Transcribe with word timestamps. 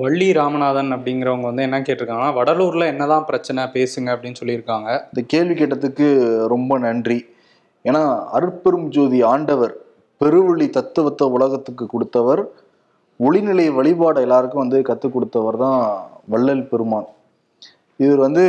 வள்ளி 0.00 0.26
ராமநாதன் 0.32 0.92
அப்படிங்கிறவங்க 0.94 1.46
வந்து 1.48 1.62
என்ன 1.62 1.78
கேட்டிருக்காங்கன்னா 1.80 2.34
வடலூர்ல 2.36 2.84
என்னதான் 2.92 3.24
பிரச்சனை? 3.24 3.62
பேசுங்க 3.74 4.08
அப்படின்னு 4.12 4.40
சொல்லியிருக்காங்க. 4.40 4.88
இந்த 5.10 5.20
கேள்வி 5.26 5.54
கேட்டதுக்கு 5.54 6.06
ரொம்ப 6.52 6.78
நன்றி. 6.78 7.24
ஏன்னா 7.84 8.02
அருட்பெரும் 8.36 8.86
ஜோதி 8.88 9.22
ஆண்டவர் 9.22 9.74
பெருவழி 10.20 10.70
தத்துவத்தை 10.70 11.26
உலகத்துக்கு 11.28 11.86
கொடுத்தவர் 11.86 12.42
ஒளிநிலை 13.20 13.66
வழிபாடு 13.78 14.20
எல்லாருக்கும் 14.20 14.62
வந்து 14.64 14.82
கற்றுக் 14.82 15.12
கொடுத்தவர் 15.12 15.56
தான் 15.56 15.82
வள்ளல் 16.28 16.64
பெருமான். 16.72 17.08
இவர் 17.96 18.22
வந்து 18.26 18.44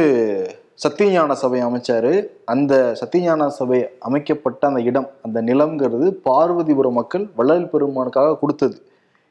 சத்தியஞான 0.83 1.31
சபை 1.43 1.59
அமைச்சாரு. 1.63 2.13
அந்த 2.45 2.73
சத்தியஞான 3.01 3.47
சபை 3.59 3.79
அமைக்கப்பட்ட 3.99 4.67
அந்த 4.67 4.81
இடம் 4.89 5.09
அந்த 5.21 5.41
நிலம்ங்கிறது 5.41 6.07
பார்வதிபுரம் 6.29 6.99
மக்கள் 7.01 7.25
வள்ளல் 7.35 7.71
பெருமானுக்காக 7.73 8.37
கொடுத்தது. 8.39 8.77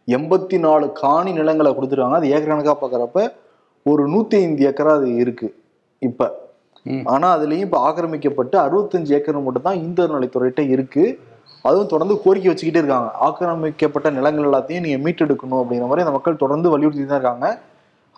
எண்பத்தி 0.08 0.58
நாலு 0.58 0.92
காணி 0.92 1.32
நிலங்களை 1.32 1.72
கொடுத்துருக்காங்க. 1.72 2.14
அது 2.14 2.28
ஏக்கர் 2.28 2.48
கணக்காக 2.48 2.76
பார்க்குறப்ப 2.82 3.32
ஒரு 3.86 4.08
நூற்றி 4.08 4.36
ஐந்து 4.36 4.70
ஏக்கரா 4.70 4.92
அது 4.94 5.16
இருக்கு 5.16 5.56
இப்போ. 5.98 6.26
ம். 6.86 7.04
ஆனா 7.04 7.36
அதுலயும் 7.36 7.66
இப்ப 7.66 7.78
ஆக்கிரமிக்கப்பட்டு 7.78 8.56
அறுபத்தஞ்சு 8.58 9.12
ஏக்கர் 9.12 9.40
மட்டும் 9.40 9.62
தான் 9.62 9.76
இந்து 9.76 10.06
அறநிலைத்துறையிட்ட 10.06 10.58
இருக்கு. 10.58 11.18
அதுவும் 11.64 11.86
தொடர்ந்து 11.86 12.22
கோரிக்கை 12.22 12.48
வச்சுக்கிட்டே 12.52 12.80
இருக்காங்க. 12.82 13.10
ஆக்கிரமிக்கப்பட்ட 13.18 14.10
நிலங்கள் 14.10 14.44
எல்லாத்தையும் 14.44 14.80
நீங்க 14.80 15.10
மீட்டெடுக்கணும் 15.10 15.60
அப்படிங்கிற 15.62 15.86
மாதிரி 15.86 16.00
அந்த 16.00 16.10
மக்கள் 16.10 16.36
தொடர்ந்து 16.36 16.70
வலியுறுத்தி 16.70 17.06
தான் 17.06 17.20
இருக்காங்க. 17.20 17.58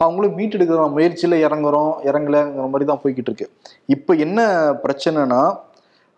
அவங்களும் 0.00 0.36
மீட்டெடுக்கிற 0.38 0.86
முயற்சியில 0.96 1.34
இறங்குறோம் 1.46 1.92
இறங்கலைங்கிற 2.04 2.68
மாதிரி 2.68 2.84
தான் 2.84 3.00
போய்கிட்டு 3.04 3.30
இருக்கு. 3.30 3.48
இப்ப 3.86 4.14
என்ன 4.14 4.38
பிரச்சனைனா 4.82 5.42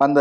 அந்த 0.00 0.20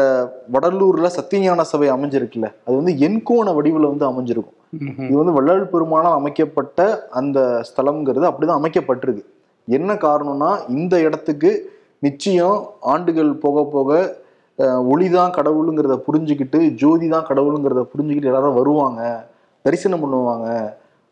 வடலூர்ல 0.54 1.08
சத்தியஞான 1.16 1.64
சபை 1.70 1.88
அமைஞ்சிருக்குல்ல 1.94 2.48
அது 2.66 2.76
வந்து 2.76 2.94
எண்கோண 3.08 3.48
வடிவில் 3.56 3.92
வந்து 3.92 4.06
அமைஞ்சிருக்கும். 4.10 4.58
இது 5.06 5.18
வந்து 5.20 5.34
வள்ளல் 5.38 5.72
பெருமானால் 5.72 6.18
அமைக்கப்பட்ட 6.20 6.80
அந்த 7.20 7.40
ஸ்தலம்ங்கிறது 7.70 8.26
அப்படிதான் 8.30 8.60
அமைக்கப்பட்டிருக்கு. 8.62 9.24
என்ன 9.68 9.92
காரணம்னா 10.04 10.50
இந்த 10.76 10.96
இடத்துக்கு 11.06 11.52
நிச்சயம் 12.04 12.58
ஆண்டுகள் 12.94 13.32
போக 13.44 13.58
போக 13.74 13.90
அஹ், 14.60 14.82
ஒளிதான் 14.92 15.36
கடவுளுங்கிறத 15.38 15.96
புரிஞ்சுக்கிட்டு 16.06 16.60
ஜோதி 16.82 17.08
தான் 17.10 17.28
கடவுளுங்கிறத 17.30 17.82
புரிஞ்சுக்கிட்டு 17.92 18.30
எல்லாரும் 18.32 18.58
வருவாங்க 18.60 19.02
தரிசனம் 19.66 20.04
பண்ணுவாங்க. 20.04 20.48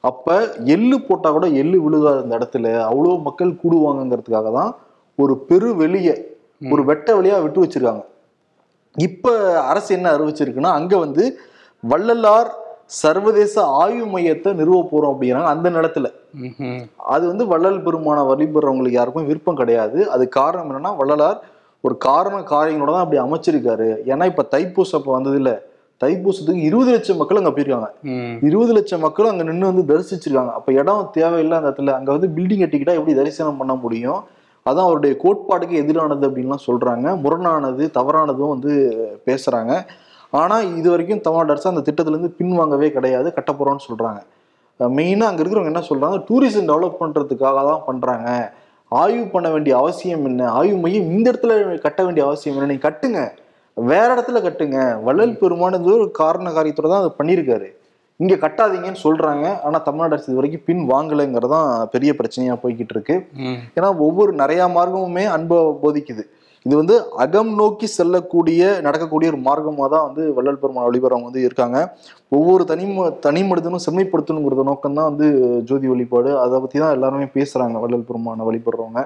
அப்ப 0.04 0.28
எள்ளு 0.74 0.98
போட்டா 1.02 1.30
கூட 1.32 1.48
எள்ளு 1.62 1.78
விழுகாத 1.84 2.18
அந்த 2.24 2.34
இடத்துல. 2.40 2.68
அவ்வளோ 2.88 3.12
மக்கள் 3.28 3.52
கூடுவாங்கங்கிறதுக்காக 3.62 4.52
தான் 4.58 4.72
ஒரு 5.20 5.34
பெரு 5.50 5.70
வெளிய 5.82 6.08
ஒரு 6.72 6.84
வெட்ட 6.90 7.10
வெளியா 7.18 7.38
விட்டு 7.44 7.64
வச்சிருக்காங்க. 7.64 8.04
இப்ப 8.96 9.36
அரசு 9.70 9.90
என்ன 9.96 10.08
அறிவிச்சிருக்குன்னா 10.16 10.72
அங்க 10.80 10.94
வந்து 10.98 11.24
வள்ளலார் 11.84 12.52
சர்வதேச 13.02 13.56
ஆய்வு 13.82 14.06
மையத்தை 14.14 14.50
நிறுவ 14.60 14.80
போறோம் 14.92 15.12
அப்படிங்கிறாங்க 15.14 15.50
அந்த 15.54 15.68
நிலத்துல. 15.76 16.08
அது 17.14 17.24
வந்து 17.32 17.46
வள்ளல் 17.52 17.84
பெருமான 17.86 18.20
வழிபடுறவங்களுக்கு 18.30 19.00
யாருக்கும் 19.00 19.30
விருப்பம் 19.30 19.60
கிடையாது. 19.62 20.00
அது 20.16 20.24
காரணம் 20.40 20.68
என்னன்னா 20.70 20.92
வள்ளலார் 21.02 21.40
ஒரு 21.84 21.96
காரண 22.08 22.36
காரியங்களோட 22.52 22.92
தான் 22.96 23.06
அப்படி 23.06 23.22
அமைச்சிருக்காரு. 23.24 23.88
ஏன்னா 24.12 24.26
இப்ப 24.32 24.46
தைப்பூசம் 24.54 25.00
அப்ப 25.00 25.12
வந்தது 25.18 25.40
இல்ல 25.42 25.54
தைப்பூசத்துக்கு 26.02 26.68
இருபது 26.70 26.92
லட்சம் 26.94 27.20
மக்கள் 27.22 27.40
அங்க 27.42 27.52
போயிருக்காங்க. 27.56 27.90
இருபது 28.48 28.72
லட்சம் 28.78 29.04
மக்கள் 29.06 29.32
அங்க 29.32 29.44
நின்று 29.50 29.72
வந்து 29.72 29.84
தரிசிச்சிருக்காங்க. 29.92 30.54
அப்ப 30.60 30.72
இடம் 30.82 31.10
தேவையில்லை 31.18 31.58
அந்த 31.60 31.70
இடத்துல 31.70 31.94
அங்க 32.00 32.10
வந்து 32.18 32.30
பில்டிங் 32.38 32.64
கட்டிக்கிட்டா 32.64 32.98
எப்படி 33.00 33.16
தரிசனம் 33.22 33.60
பண்ண 33.62 33.76
முடியும்? 33.84 34.22
அதான் 34.66 34.88
அவருடைய 34.88 35.14
கோட்பாடுக்கு 35.24 35.76
எதிரானது 35.84 36.28
அப்படின்லாம் 36.30 36.66
சொல்கிறாங்க 36.68 37.08
முரணானது 37.24 37.86
தவறானதும் 38.00 38.54
வந்து 38.56 38.74
பேசுகிறாங்க 39.28 39.74
ஆனால் 40.42 40.76
இது 40.80 40.88
வரைக்கும் 40.90 41.22
தமிழ்நாடு 41.22 41.54
அரசு 41.54 41.72
அந்த 41.72 41.84
திட்டத்திலேருந்து 41.88 42.32
பின்வாங்கவே 42.40 42.88
கிடையாது. 42.92 43.28
கட்ட 43.34 43.52
சொல்கிறாங்க 43.88 44.22
மெயினாக 44.80 45.30
அங்கே 45.30 45.42
இருக்கிறவங்க 45.44 45.74
என்ன 45.74 45.84
சொல்கிறாங்க 45.90 46.18
டூரிசம் 46.30 46.70
டெவலப் 46.72 47.02
பண்ணுறதுக்காக 47.02 47.60
தான் 47.70 47.84
பண்ணுறாங்க 47.90 48.30
ஆய்வு 48.92 49.26
பண்ண 49.26 49.48
வேண்டிய 49.50 49.74
அவசியம் 49.78 50.26
என்ன? 50.30 50.48
ஆய்வு 50.58 50.78
மையம் 50.78 51.12
இந்த 51.14 51.26
இடத்துல 51.32 51.54
கட்ட 51.86 52.00
வேண்டிய 52.04 52.24
அவசியம் 52.28 52.56
என்ன? 52.56 52.70
நீங்கள் 52.72 52.88
கட்டுங்க. 52.88 53.22
வேற 53.78 54.08
இடத்துல 54.16 54.40
கட்டுங்க. 54.48 54.80
வள்ளல் 55.04 55.40
பெருமானது 55.42 55.94
ஒரு 56.00 56.12
காரண 56.12 56.50
காரியத்தோட 56.50 56.90
தான் 56.92 57.02
அதை 57.04 57.12
பண்ணியிருக்காரு. 57.20 57.70
இங்க 58.22 58.36
கட்டாதீங்கன்னு 58.44 59.04
சொல்றாங்க. 59.08 59.46
ஆனா 59.66 59.78
தமிழ்நாடு 59.88 60.16
அரசு 60.16 60.30
இது 60.30 60.40
வரைக்கும் 60.40 60.66
பின் 60.70 60.84
வாங்கலைங்கிறதான் 60.94 61.68
பெரிய 61.96 62.12
பிரச்சனையா 62.20 62.56
போய்கிட்டு 62.64 62.96
இருக்கு. 62.96 63.16
ஏன்னா 63.78 63.90
ஒவ்வொரு 64.08 64.34
நிறைய 64.44 64.64
மார்க்கமுமே 64.78 65.26
அன்பை 65.36 65.58
போதிக்குது. 65.84 66.26
இது 66.66 66.76
வந்து 66.80 66.96
அகம் 67.24 67.50
நோக்கி 67.62 67.88
செல்லக்கூடிய 67.96 68.62
நடக்கக்கூடிய 68.86 69.30
ஒரு 69.32 69.40
மார்க்கமாக 69.48 69.88
தான் 69.94 70.06
வந்து 70.08 70.26
வள்ளல் 70.36 70.60
பெருமாள் 70.62 70.86
வழிபடுறவங்க 70.88 71.30
வந்து 71.30 71.42
இருக்காங்க. 71.48 71.78
ஒவ்வொரு 72.38 72.64
தனி 72.70 72.86
தனி 73.26 73.42
மனிதனும் 73.50 73.84
செம்மைப்படுத்தணுங்கிறத 73.86 74.64
நோக்கம் 74.70 74.96
தான் 75.00 75.10
வந்து 75.10 75.28
ஜோதி 75.70 75.88
வழிபாடு. 75.94 76.30
அதை 76.44 76.60
பற்றி 76.66 76.78
தான் 76.84 76.96
எல்லாருமே 76.98 77.28
பேசுகிறாங்க 77.38 77.80
வள்ளல் 77.86 78.08
பெருமானை 78.10 78.46
வழிபடுறவங்க. 78.50 79.02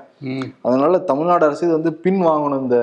அதனால 0.68 1.00
தமிழ்நாடு 1.09 1.47
அரசு 1.47 1.66
இது 1.68 1.78
வந்து 1.79 1.94
பின் 2.06 2.22
வாங்கணும் 2.29 2.62
இந்த 2.66 2.79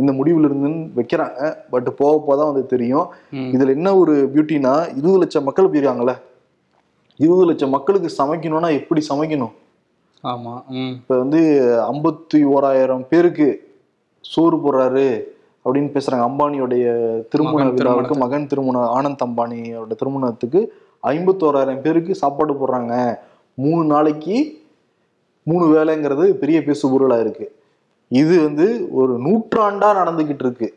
இந்த 0.00 0.10
முடிவுல 0.18 0.48
இருந்துன்னு 0.48 0.82
வைக்கிறாங்க. 0.98 1.38
பட் 1.72 1.88
போக 2.00 2.12
போக 2.18 2.34
தான் 2.40 2.50
வந்து 2.52 2.66
தெரியும். 2.72 3.06
இதுல 3.54 3.74
என்ன 3.78 3.94
ஒரு 4.02 4.14
பியூட்டினா 4.34 4.74
இருபது 4.98 5.18
லட்சம் 5.22 5.46
மக்கள் 5.48 5.70
போயிருக்காங்கல்ல. 5.70 6.14
இருபது 7.20 7.46
லட்சம் 7.46 7.74
மக்களுக்கு 7.76 8.10
சமைக்கணும்னா 8.18 8.70
எப்படி 8.80 9.00
சமைக்கணும்? 9.10 9.54
ஆமா. 10.24 10.52
இப்ப 10.98 11.16
வந்து 11.22 11.40
ஐம்பத்தி 11.92 12.38
ஓராயிரம் 12.54 13.04
பேருக்கு 13.10 13.48
சோறு 14.24 14.56
போடுறாரு 14.56 15.08
அப்படின்னு 15.64 15.90
பேசுறாங்க. 15.94 16.24
அம்பானியோடைய 16.28 16.86
திருமண 17.30 17.56
மகன் 17.56 17.74
விழாவுக்கு 17.74 18.14
மகன் 18.24 18.46
திருமணம் 18.46 18.94
ஆனந்த் 18.98 19.26
அம்பானியோட 19.26 19.94
திருமணத்துக்கு 20.00 20.60
ஐம்பத்தோராயிரம் 21.02 21.82
பேருக்கு 21.84 22.14
சாப்பாடு 22.22 22.54
போடுறாங்க. 22.54 22.94
மூணு 23.58 23.82
நாளைக்கு 23.84 24.36
மூணு 25.46 25.64
வேலைங்கிறது 25.74 26.24
பெரிய 26.40 26.58
பேசு 26.64 26.84
பொருளா 26.90 27.16
இருக்கு. 27.18 27.46
இது 28.10 28.42
வந்து 28.42 28.88
ஒரு 28.90 29.14
நூற்றாண்டா 29.22 29.88
நடந்துகிட்டு 30.00 30.44
இருக்கு. 30.44 30.74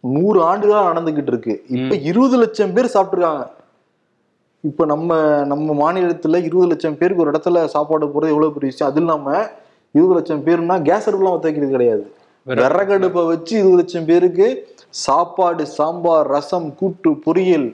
நூறு 0.00 0.40
ஆண்டுகளா 0.40 0.80
நடந்துகிட்டு 0.90 1.26
இருக்கு. 1.26 1.64
இப்ப 1.68 1.94
இருபது 1.94 2.36
லட்சம் 2.36 2.72
பேர் 2.72 2.94
சாப்பிட்டுருக்காங்க. 2.94 3.44
இப்ப 4.60 4.84
நம்ம 4.84 5.10
நம்ம 5.44 5.74
மாநிலத்துல 5.82 6.42
இருபது 6.42 6.66
லட்சம் 6.66 6.98
பேருக்கு 6.98 7.22
ஒரு 7.22 7.30
இடத்துல 7.30 7.64
சாப்பாடு 7.64 8.06
போறது 8.06 8.32
எவ்வளவு 8.34 8.52
பெரிய 8.52 8.70
விஷயம்? 8.72 8.92
அது 8.92 9.00
இல்லாம 9.00 9.26
இருபது 9.94 10.14
லட்சம் 10.14 10.44
பேர்னா 10.46 10.82
கேஸ் 10.82 11.10
அடுப்புலாம் 11.10 11.34
பத்த 11.36 11.42
வைக்கிறது 11.42 11.70
கிடையாது. 11.70 12.04
விறகடுப்பை 12.46 13.26
வச்சு 13.26 13.58
இருபது 13.58 13.76
லட்சம் 13.76 14.04
பேருக்கு 14.04 14.46
சாப்பாடு 14.88 15.66
சாம்பார் 15.66 16.26
ரசம் 16.26 16.74
கூட்டு 16.74 17.10
பொரியல் 17.10 17.68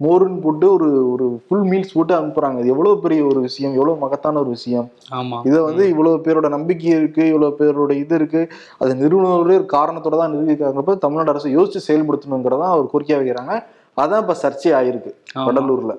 மோருன்னு 0.00 0.40
போட்டு 0.40 0.72
ஒரு 0.72 1.10
ஒரு 1.12 1.40
ஃபுல் 1.48 1.66
மீல்ஸ் 1.70 1.94
போட்டு 1.94 2.14
அனுப்புறாங்க. 2.14 2.58
இது 2.58 2.68
எவ்வளவு 2.68 3.00
பெரிய 3.00 3.24
ஒரு 3.24 3.40
விஷயம் 3.40 3.72
எவ்வளவு 3.72 3.98
மகத்தான 3.98 4.38
ஒரு 4.38 4.48
விஷயம். 4.48 4.90
ஆமா. 5.14 5.40
இதை 5.44 5.60
வந்து 5.60 5.88
இவ்வளவு 5.88 6.16
பேரோட 6.16 6.48
நம்பிக்கை 6.48 6.90
இருக்கு 6.90 7.26
இவ்வளவு 7.26 7.56
பேரோட 7.58 7.90
இது 7.90 8.14
இருக்கு. 8.14 8.48
அது 8.78 8.94
நிறுவனங்களே 8.94 9.58
ஒரு 9.60 9.66
காரணத்தோட 9.72 10.16
தான் 10.16 10.34
நிறுவிருக்காங்கிறப்ப 10.34 10.98
தமிழ்நாடு 10.98 11.30
அரசு 11.30 11.50
யோசிச்சு 11.50 11.80
செயல்படுத்தணுங்கிறதா 11.88 12.70
ஒரு 12.78 12.90
கோரிக்கையா 12.92 13.18
வைக்கிறாங்க. 13.20 13.64
அதான் 13.96 14.22
இப்ப 14.22 14.34
சர்ச்சை 14.42 14.70
ஆயிருக்கு. 14.76 15.10
வடலூர்ல. 15.46 15.92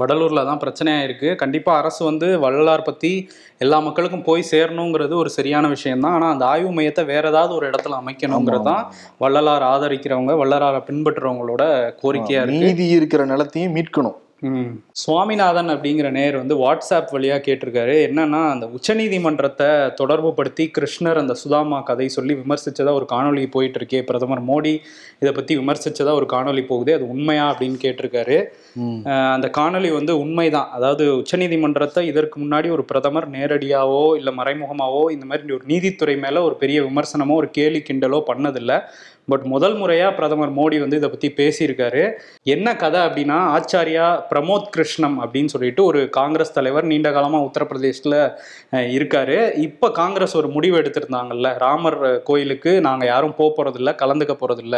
வடலூர்ல 0.00 0.44
தான் 0.44 0.60
பிரச்சனையா 0.60 1.00
இருக்கு 1.02 1.28
கண்டிப்பா 1.36 1.72
அரசு 1.78 2.04
வந்து 2.04 2.38
வள்ளலார் 2.38 2.82
பத்தி 2.82 3.10
எல்லா 3.60 3.78
மக்களுக்கும் 3.80 4.24
போய் 4.24 4.50
சேரணுங்கிறது 4.50 5.14
ஒரு 5.14 5.30
சரியான 5.30 5.68
விஷயம் 5.68 6.00
தான் 6.00 6.12
ஆனா 6.12 6.28
அந்த 6.30 6.46
ஆய்வு 6.46 6.70
மையத்தை 6.72 7.04
வேற 7.06 7.24
ஏதாவது 7.28 7.54
ஒரு 7.54 7.66
இடத்துல 7.70 7.98
அமைக்கணுங்கிறது 8.02 8.68
தான் 8.70 8.84
வள்ளலார் 9.24 9.66
ஆதரிக்கிறவங்க 9.72 10.34
வள்ளலாரை 10.42 10.80
பின்பற்றுறவங்களோட 10.88 11.62
கோரிக்கையா 12.02 12.42
இருக்கு. 12.42 12.64
மீதி 12.66 12.86
இருக்கிற 12.98 13.24
நிலத்தையும் 13.26 13.76
மீட்கணும். 13.76 14.18
சுவாமிநாதன் 15.02 15.70
அப்படிங்கிற 15.72 16.08
நேர் 16.16 16.36
வந்து 16.40 16.56
வாட்ஸ்அப் 16.60 17.12
வழியா 17.14 17.36
கேட்டிருக்காரு. 17.46 17.96
என்னன்னா 18.08 18.40
அந்த 18.50 18.66
உச்சநீதிமன்றத்தை 18.76 19.68
தொடர்பு 20.00 20.30
படுத்தி 20.38 20.64
கிருஷ்ணர் 20.76 21.20
அந்த 21.22 21.34
சுதாமா 21.42 21.78
கதை 21.88 22.06
சொல்லி 22.16 22.34
விமர்சிச்சதா 22.42 22.92
ஒரு 22.98 23.06
காணொளி 23.14 23.44
போயிட்டு 23.56 23.80
இருக்கே 23.80 24.00
பிரதமர் 24.10 24.42
மோடி 24.50 24.74
இதை 25.22 25.32
பத்தி 25.38 25.56
விமர்சிச்சதா 25.60 26.14
ஒரு 26.20 26.28
காணொளி 26.34 26.64
போகுது 26.70 26.94
அது 26.98 27.04
உண்மையா 27.14 27.46
அப்படின்னு 27.50 27.78
கேட்டிருக்காரு. 27.86 28.38
அந்த 29.34 29.48
காணொளி 29.58 29.90
வந்து 29.98 30.14
உண்மைதான். 30.24 30.70
அதாவது 30.78 31.04
உச்சநீதிமன்றத்தை 31.20 32.04
இதற்கு 32.12 32.38
முன்னாடி 32.44 32.70
ஒரு 32.76 32.84
பிரதமர் 32.92 33.28
நேரடியாவோ 33.36 34.02
இல்லை 34.20 34.34
மறைமுகமாவோ 34.40 35.04
இந்த 35.16 35.26
மாதிரி 35.30 35.58
ஒரு 35.58 35.66
நீதித்துறை 35.74 36.16
மேல 36.26 36.42
ஒரு 36.48 36.56
பெரிய 36.64 36.80
விமர்சனமோ 36.88 37.40
ஒரு 37.42 37.50
கேலி 37.58 37.82
கிண்டலோ 37.90 38.20
பண்ணதில்லை. 38.32 38.78
பட் 39.28 39.44
முதல் 39.54 39.76
முறையாக 39.80 40.12
பிரதமர் 40.18 40.54
மோடி 40.58 40.76
வந்து 40.84 40.98
இதை 41.00 41.10
பற்றி 41.14 41.30
பேசியிருக்காரு. 41.40 42.04
என்ன 42.54 42.76
கதை 42.82 43.00
அப்படின்னா 43.06 43.38
ஆச்சாரியா 43.56 44.06
பிரமோத் 44.30 44.68
கிருஷ்ணம் 44.76 45.16
அப்படின்னு 45.24 45.52
சொல்லிட்டு 45.54 45.84
ஒரு 45.84 46.02
காங்கிரஸ் 46.18 46.56
தலைவர் 46.58 46.90
நீண்ட 46.92 47.10
காலமாக 47.16 47.48
உத்தரப்பிரதேசத்துல 47.48 48.16
இருக்கார். 48.96 49.16
இருக்காரு 49.18 49.36
காங்கிரஸ் 50.00 50.34
ஒரு 50.36 50.48
முடிவு 50.48 50.76
எடுத்திருந்தாங்கல்ல 50.80 51.48
ராமர் 51.58 51.98
கோயிலுக்கு 52.22 52.70
நாங்கள் 52.86 53.08
யாரும் 53.08 53.34
போக 53.38 53.48
போகிறதில்ல 53.56 53.90
கலந்துக்க 54.02 54.34
போகிறதில்ல 54.40 54.76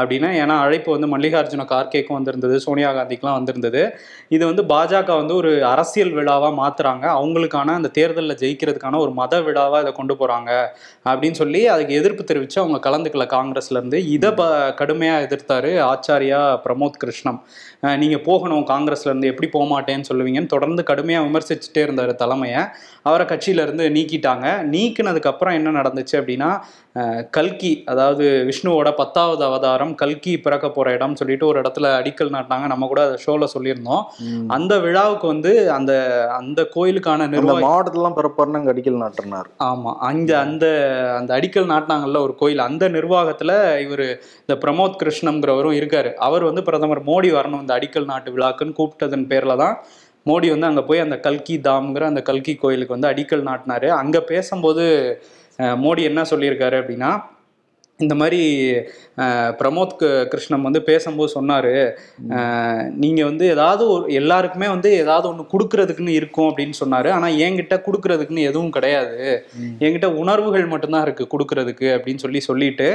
அப்படின்னா. 0.00 0.30
ஏன்னா 0.42 0.56
அழைப்பு 0.64 0.90
வந்து 0.96 1.08
மல்லிகார்ஜுன 1.14 1.66
கார்கேக்கும் 1.74 2.18
வந்திருந்தது 2.18 2.56
சோனியா 2.66 2.90
காந்திக்கெலாம் 2.98 3.38
வந்திருந்தது. 3.38 3.82
இது 4.36 4.44
வந்து 4.50 4.62
பாஜக 4.74 5.10
வந்து 5.20 5.34
ஒரு 5.34 5.52
அரசியல் 5.72 6.14
விழாவாக 6.18 6.52
மாற்றுறாங்க 6.60 7.04
அவங்களுக்கான 7.18 7.74
அந்த 7.78 7.92
தேர்தலில் 7.98 8.38
ஜெயிக்கிறதுக்கான 8.42 9.00
ஒரு 9.04 9.14
மத 9.20 9.40
விழாவாக 9.48 9.82
இதை 9.84 9.92
கொண்டு 10.00 10.16
போகிறாங்க 10.20 10.50
அப்படின்னு 11.10 11.40
சொல்லி 11.42 11.62
அதுக்கு 11.74 11.94
எதிர்ப்பு 12.00 12.24
தெரிவிச்சு 12.30 12.58
அவங்க 12.62 12.80
கலந்துக்கல 12.88 13.26
காங்கிரஸ்ல 13.36 13.82
வந்து 13.88 14.00
இதை 14.16 14.30
ப 14.40 14.44
கடுமையாக 14.80 15.24
எதிர்த்தாரு 15.26 15.70
ஆச்சாரியா 15.90 16.40
பிரமோத் 16.64 17.02
கிருஷ்ணம். 17.02 17.40
அஹ் 17.82 17.96
நீங்க 17.96 18.18
போகணும் 18.18 18.66
காங்கிரஸ்ல 18.66 19.04
இருந்து 19.04 19.26
எப்படி 19.26 19.48
போக 19.50 19.66
மாட்டேன்னு 19.70 20.04
சொல்லுவீங்கன்னு 20.12 20.46
தொடர்ந்து 20.46 20.82
கடுமையாக 20.82 21.26
விமர்சிச்சுட்டே 21.26 21.82
இருந்தார் 21.82 22.14
தலைமையை. 22.14 22.62
அவரை 23.02 23.26
கட்சியில 23.26 23.62
இருந்து 23.62 23.88
நீக்கிட்டாங்க. 23.88 24.46
நீக்கினதுக்கு 24.72 25.26
அப்புறம் 25.26 25.54
என்ன 25.54 25.80
நடந்துச்சு 25.80 26.12
அப்படின்னா 26.12 26.50
கல்கி 27.30 27.82
அதாவது 27.86 28.24
விஷ்ணுவோட 28.48 28.92
பத்தாவது 28.92 29.44
அவதாரம் 29.44 29.94
கல்கி 29.94 30.38
பிறக்க 30.38 30.70
போற 30.70 30.92
இடம் 30.92 31.16
சொல்லிட்டு 31.16 31.46
ஒரு 31.46 31.60
இடத்துல 31.60 31.88
அடிக்கல் 31.98 32.34
நாட்டினாங்க. 32.36 32.66
நம்ம 32.66 32.86
கூட 32.86 33.00
அதை 33.06 33.16
ஷோல 33.26 33.46
சொல்லியிருந்தோம். 33.58 34.02
அந்த 34.48 34.78
விழாவுக்கு 34.78 35.26
வந்து 35.26 35.52
அந்த 35.70 35.92
அந்த 36.38 36.68
கோயிலுக்கான 36.74 37.20
அந்த 37.20 37.40
நிர்வாகி 37.40 37.64
மாவட்டத்திலாம் 37.64 38.18
பிறப்பாருன்னு 38.18 38.54
அங்க 38.54 38.72
அடிக்கல் 38.72 38.96
நாட்டினார். 38.96 39.48
ஆமா. 39.64 39.92
அங்க 40.10 40.38
அந்த 40.38 40.66
அந்த 41.18 41.36
அடிக்கல் 41.36 41.70
நாட்டினாங்கல்ல 41.74 42.18
ஒரு 42.18 42.34
கோயில். 42.34 42.58
அந்த 42.58 42.88
நிர்வாகத்துல 42.88 43.52
இவர் 43.80 44.06
இந்த 44.46 44.56
பிரமோத் 44.64 44.98
கிருஷ்ணம்ங்கிறவரும் 45.02 45.78
இருக்காரு. 45.80 46.12
அவர் 46.26 46.44
வந்து 46.44 46.62
பிரதமர் 46.62 47.04
மோடி 47.04 47.30
வரணும் 47.34 47.66
இந்த 47.68 47.78
அடிக்கல் 47.78 48.10
நாட்டு 48.10 48.34
விழாக்குன்னு 48.34 48.76
கூப்பிட்டதன் 48.76 49.26
பேர்ல 49.30 49.56
தான் 49.58 49.74
மோடி 50.26 50.48
வந்து 50.50 50.68
அங்க 50.68 50.82
போய் 50.84 51.04
அந்த 51.04 51.16
கல்கி 51.24 51.56
தாம்ங்கிற 51.64 52.04
அந்த 52.08 52.22
கல்கி 52.26 52.54
கோயிலுக்கு 52.58 52.94
வந்து 52.94 53.10
அடிக்கல் 53.10 53.48
நாட்டினாரு. 53.48 53.88
அங்க 54.00 54.18
பேசும்போது 54.28 54.84
மோடி 55.82 56.02
என்ன 56.08 56.22
சொல்லியிருக்காரு 56.30 56.76
அப்படின்னா 56.80 57.10
இந்த 58.00 58.14
மாதிரி 58.16 58.40
பிரமோத் 59.58 59.94
கிருஷ்ணம் 60.32 60.66
வந்து 60.66 60.80
பேசும்போது 60.84 61.30
சொன்னாரு. 61.32 61.72
அஹ், 62.34 62.84
நீங்க 63.00 63.20
வந்து 63.24 63.44
ஏதாவது 63.54 63.84
ஒரு 63.94 64.04
எல்லாருக்குமே 64.18 64.68
வந்து 64.68 64.90
ஏதாவது 65.00 65.26
ஒன்று 65.30 65.44
கொடுக்கறதுக்குன்னு 65.52 66.18
இருக்கும் 66.18 66.48
அப்படின்னு 66.50 66.76
சொன்னாரு. 66.80 67.10
ஆனா 67.10 67.28
என்கிட்ட 67.44 67.76
கொடுக்கறதுக்குன்னு 67.86 68.48
எதுவும் 68.50 68.74
கிடையாது. 68.76 69.16
என்கிட்ட 69.84 70.10
உணர்வுகள் 70.22 70.72
மட்டும்தான் 70.72 71.06
இருக்கு 71.06 71.26
கொடுக்கறதுக்கு 71.34 71.88
அப்படின்னு 71.96 72.24
சொல்லி 72.24 72.42
சொல்லிட்டு 72.48 72.88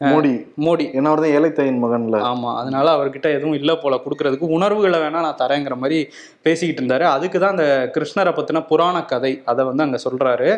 மோடி. 0.00 0.32
மோடி. 0.64 0.84
என்ன 0.98 1.08
அவர் 1.10 1.22
தான் 1.24 1.34
ஏழைத்தாயின் 1.36 1.80
மகன்ல. 1.84 2.16
ஆமா 2.30 2.50
அதனால 2.60 2.86
அவர்கிட்ட 2.96 3.28
எதுவும் 3.36 3.56
இல்லை 3.58 3.74
போல 3.82 3.94
கொடுக்கறதுக்கு. 4.04 4.46
உணர்வுகளை 4.56 4.98
வேணா 5.04 5.20
நான் 5.26 5.40
தரேங்கிற 5.42 5.76
மாதிரி 5.82 5.98
பேசிக்கிட்டு 6.46 6.80
இருந்தாரு. 6.82 7.04
அதுக்கு 7.16 7.38
தான் 7.38 7.54
அந்த 7.56 7.66
கிருஷ்ணரை 7.94 8.32
பத்தின 8.38 8.62
புராண 8.70 9.04
கதை 9.12 9.32
அதை 9.52 9.64
வந்து 9.70 9.86
அங்க 9.86 10.00
சொல்றாரு. 10.06 10.50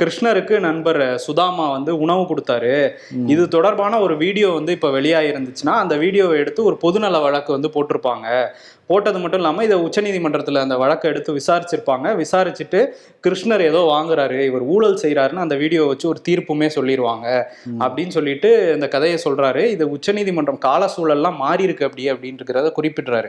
கிருஷ்ணருக்கு 0.00 0.56
நண்பர் 0.68 1.02
சுதாமா 1.26 1.66
வந்து 1.76 1.94
உணவு 2.06 2.24
கொடுத்தாரு. 2.32 2.74
இது 3.34 3.44
தொடர்பான 3.56 4.00
ஒரு 4.06 4.16
வீடியோ 4.24 4.50
வந்து 4.58 4.74
இப்ப 4.78 4.90
வெளியாகி 4.98 5.32
இருந்துச்சுன்னா 5.32 5.76
அந்த 5.84 5.96
வீடியோவை 6.04 6.36
எடுத்து 6.44 6.68
ஒரு 6.70 6.78
பொதுநல 6.86 7.22
வழக்கு 7.26 7.52
வந்து 7.58 7.70
போட்டிருப்பாங்க. 7.76 8.28
போட்டது 8.90 9.18
மட்டும் 9.22 9.40
இல்லாமல் 9.40 9.66
இதை 9.66 9.76
உச்சநீதிமன்றத்தில் 9.86 10.62
அந்த 10.62 10.76
வழக்கை 10.82 11.06
எடுத்து 11.10 11.30
விசாரிச்சிருப்பாங்க. 11.36 12.06
விசாரிச்சுட்டு 12.22 12.80
கிருஷ்ணர் 13.26 13.62
ஏதோ 13.68 13.80
வாங்குறாரு 13.92 14.38
இவர் 14.48 14.64
ஊழல் 14.74 14.98
செய்கிறாருன்னு 15.02 15.44
அந்த 15.44 15.56
வீடியோ 15.62 15.82
வச்சு 15.90 16.06
ஒரு 16.12 16.20
தீர்ப்புமே 16.28 16.68
சொல்லிடுவாங்க 16.76 17.26
அப்படின்னு 17.84 18.14
சொல்லிட்டு 18.16 18.50
இந்த 18.74 18.88
கதையை 18.88 19.18
சொல்றாரு 19.24 19.62
இது 19.74 19.84
உச்சநீதிமன்றம் 19.96 20.60
கால 20.66 20.88
சூழல்லாம் 20.96 21.36
மாறி 21.36 21.62
இருக்கு 21.68 21.86
அப்படி 21.88 22.04
அப்படின்றத 22.12 22.72
குறிப்பிடுறாரு. 22.78 23.28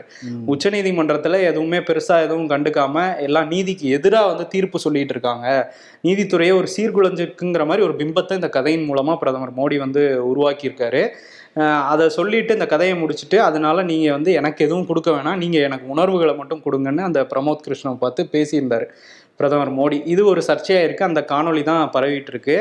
உச்சநீதிமன்றத்தில் 0.54 1.38
எதுவுமே 1.50 1.80
பெருசா 1.88 2.16
எதுவும் 2.26 2.48
கண்டுக்காம 2.54 3.04
எல்லாம் 3.26 3.50
நீதிக்கு 3.54 3.88
எதிராக 3.98 4.30
வந்து 4.32 4.46
தீர்ப்பு 4.54 4.78
சொல்லிட்டு 4.86 5.14
இருக்காங்க. 5.16 5.74
நீதித்துறையே 6.08 6.54
ஒரு 6.60 6.68
சீர்குலைஞ்சிருக்குங்கிற 6.76 7.66
மாதிரி 7.70 7.86
ஒரு 7.88 7.96
பிம்பத்தை 8.00 8.38
இந்த 8.40 8.50
கதையின் 8.58 8.88
மூலமா 8.90 9.14
பிரதமர் 9.22 9.58
மோடி 9.60 9.78
வந்து 9.86 10.04
உருவாக்கியிருக்காரு. 10.32 11.04
அதை 11.92 12.04
சொல்லிட்டு 12.08 12.52
இந்த 12.52 12.66
கதையை 12.66 12.94
முடிச்சுட்டு 13.00 13.38
அதனால 13.46 13.82
நீங்க 13.88 14.06
வந்து 14.12 14.30
எனக்கு 14.40 14.60
எதுவும் 14.66 14.86
கொடுக்க 14.90 15.10
வேணாம் 15.10 15.40
நீங்க 15.42 15.58
எனக்கு 15.58 15.86
உணர்வுகளை 15.94 16.34
மட்டும் 16.34 16.62
கொடுங்கன்னு 16.66 17.08
அந்த 17.08 17.20
பிரமோத் 17.32 17.66
கிருஷ்ணவை 17.66 17.98
பார்த்து 18.04 18.22
பேசியிருந்தாரு. 18.36 18.86
பிரதமர் 19.42 19.72
மோடி. 19.80 19.98
இது 20.14 20.24
ஒரு 20.32 20.42
சர்ச்சையாக 20.48 20.86
இருக்குது 20.86 21.10
அந்த 21.10 21.22
காணொளி 21.32 21.62
தான் 21.70 21.82
பரவிட்டு 21.96 22.32
இருக்கு 22.34 22.56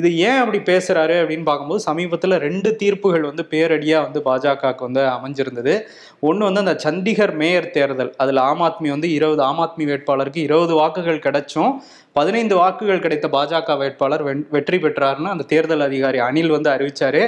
இது 0.00 0.08
ஏன் 0.28 0.40
அப்படி 0.42 0.60
பேசுகிறாரு 0.70 1.16
அப்படின்னு 1.22 1.48
பார்க்கும்போது 1.50 1.86
சமீபத்தில் 1.88 2.40
ரெண்டு 2.46 2.70
தீர்ப்புகள் 2.82 3.28
வந்து 3.30 3.44
பேரடியாக 3.54 4.06
வந்து 4.06 4.22
பாஜகவுக்கு 4.28 4.88
வந்து 4.88 5.02
அமைஞ்சிருந்தது. 5.16 5.74
ஒன்று 6.28 6.48
வந்து 6.48 6.64
அந்த 6.64 6.76
சண்டிகர் 6.86 7.34
மேயர் 7.42 7.74
தேர்தல். 7.76 8.12
அதில் 8.22 8.40
ஆம் 8.48 8.64
ஆத்மி 8.68 8.88
வந்து 8.94 9.08
இருபது 9.18 9.42
ஆம் 9.48 9.60
ஆத்மி 9.64 9.84
வேட்பாளருக்கு 9.90 10.40
இருபது 10.48 10.74
வாக்குகள் 10.80 11.24
கிடைச்சும் 11.26 11.72
பதினைந்து 12.18 12.54
வாக்குகள் 12.60 13.02
கிடைத்த 13.04 13.26
பாஜக 13.34 13.76
வேட்பாளர் 13.80 14.22
வெற்றி 14.54 14.78
பெற்றாருன்னு 14.82 15.32
அந்த 15.32 15.44
தேர்தல் 15.52 15.84
அதிகாரி 15.86 16.18
அனில் 16.26 16.52
வந்து 16.56 16.70
அறிவிச்சாரு. 16.74 17.22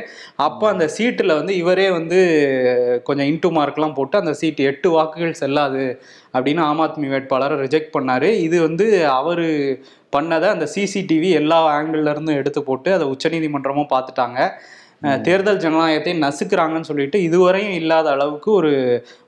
அப்போ 0.46 0.64
அந்த 0.72 0.86
சீட்டில் 0.96 1.36
வந்து 1.38 1.52
இவரே 1.62 1.86
வந்து 1.96 2.18
கொஞ்சம் 3.08 3.28
இன்டூ 3.32 3.50
மார்க்லாம் 3.58 3.96
போட்டு 3.98 4.16
அந்த 4.22 4.34
சீட் 4.40 4.62
எட்டு 4.70 4.90
வாக்குகள் 4.96 5.40
செல்லாது 5.42 5.82
அப்படின்னு 6.36 6.62
ஆம் 6.70 6.82
ஆத்மி 6.86 7.08
வேட்பாளரை 7.14 7.56
ரிஜெக்ட் 7.64 7.94
பண்ணாரு. 7.96 8.30
இது 8.46 8.56
வந்து 8.68 8.86
அவர் 9.18 9.46
பண்ணதை 10.16 10.48
அந்த 10.54 10.66
சிசிடிவி 10.74 11.30
எல்லா 11.40 11.58
ஆங்கிள் 11.76 12.10
இருந்தும் 12.12 12.40
எடுத்து 12.40 12.60
போட்டு 12.68 12.90
அதை 12.96 13.06
உச்சநீதிமன்றமும் 13.14 13.92
பார்த்துட்டாங்க. 13.94 14.40
தேர்தல் 15.26 15.62
ஜனநாயகத்தை 15.64 16.12
நசுக்குறாங்கன்னு 16.26 16.88
சொல்லிட்டு 16.90 17.18
இதுவரையும் 17.28 17.74
இல்லாத 17.80 18.06
அளவுக்கு 18.16 18.48
ஒரு 18.60 18.70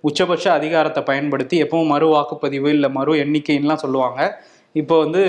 உச்சபட்ச 0.09 0.47
அதிகாரத்தை 0.59 1.03
பயன்படுத்தி 1.11 1.57
எப்பவும் 1.65 1.93
மறு 1.95 2.07
வாக்குப்பதிவு 2.15 2.71
இல்லை 2.77 2.89
மறு 2.99 3.15
எண்ணிக்கைன்னுலாம் 3.25 3.83
சொல்லுவாங்க. 3.85 4.21
இப்போ 4.81 4.95
வந்து 5.03 5.21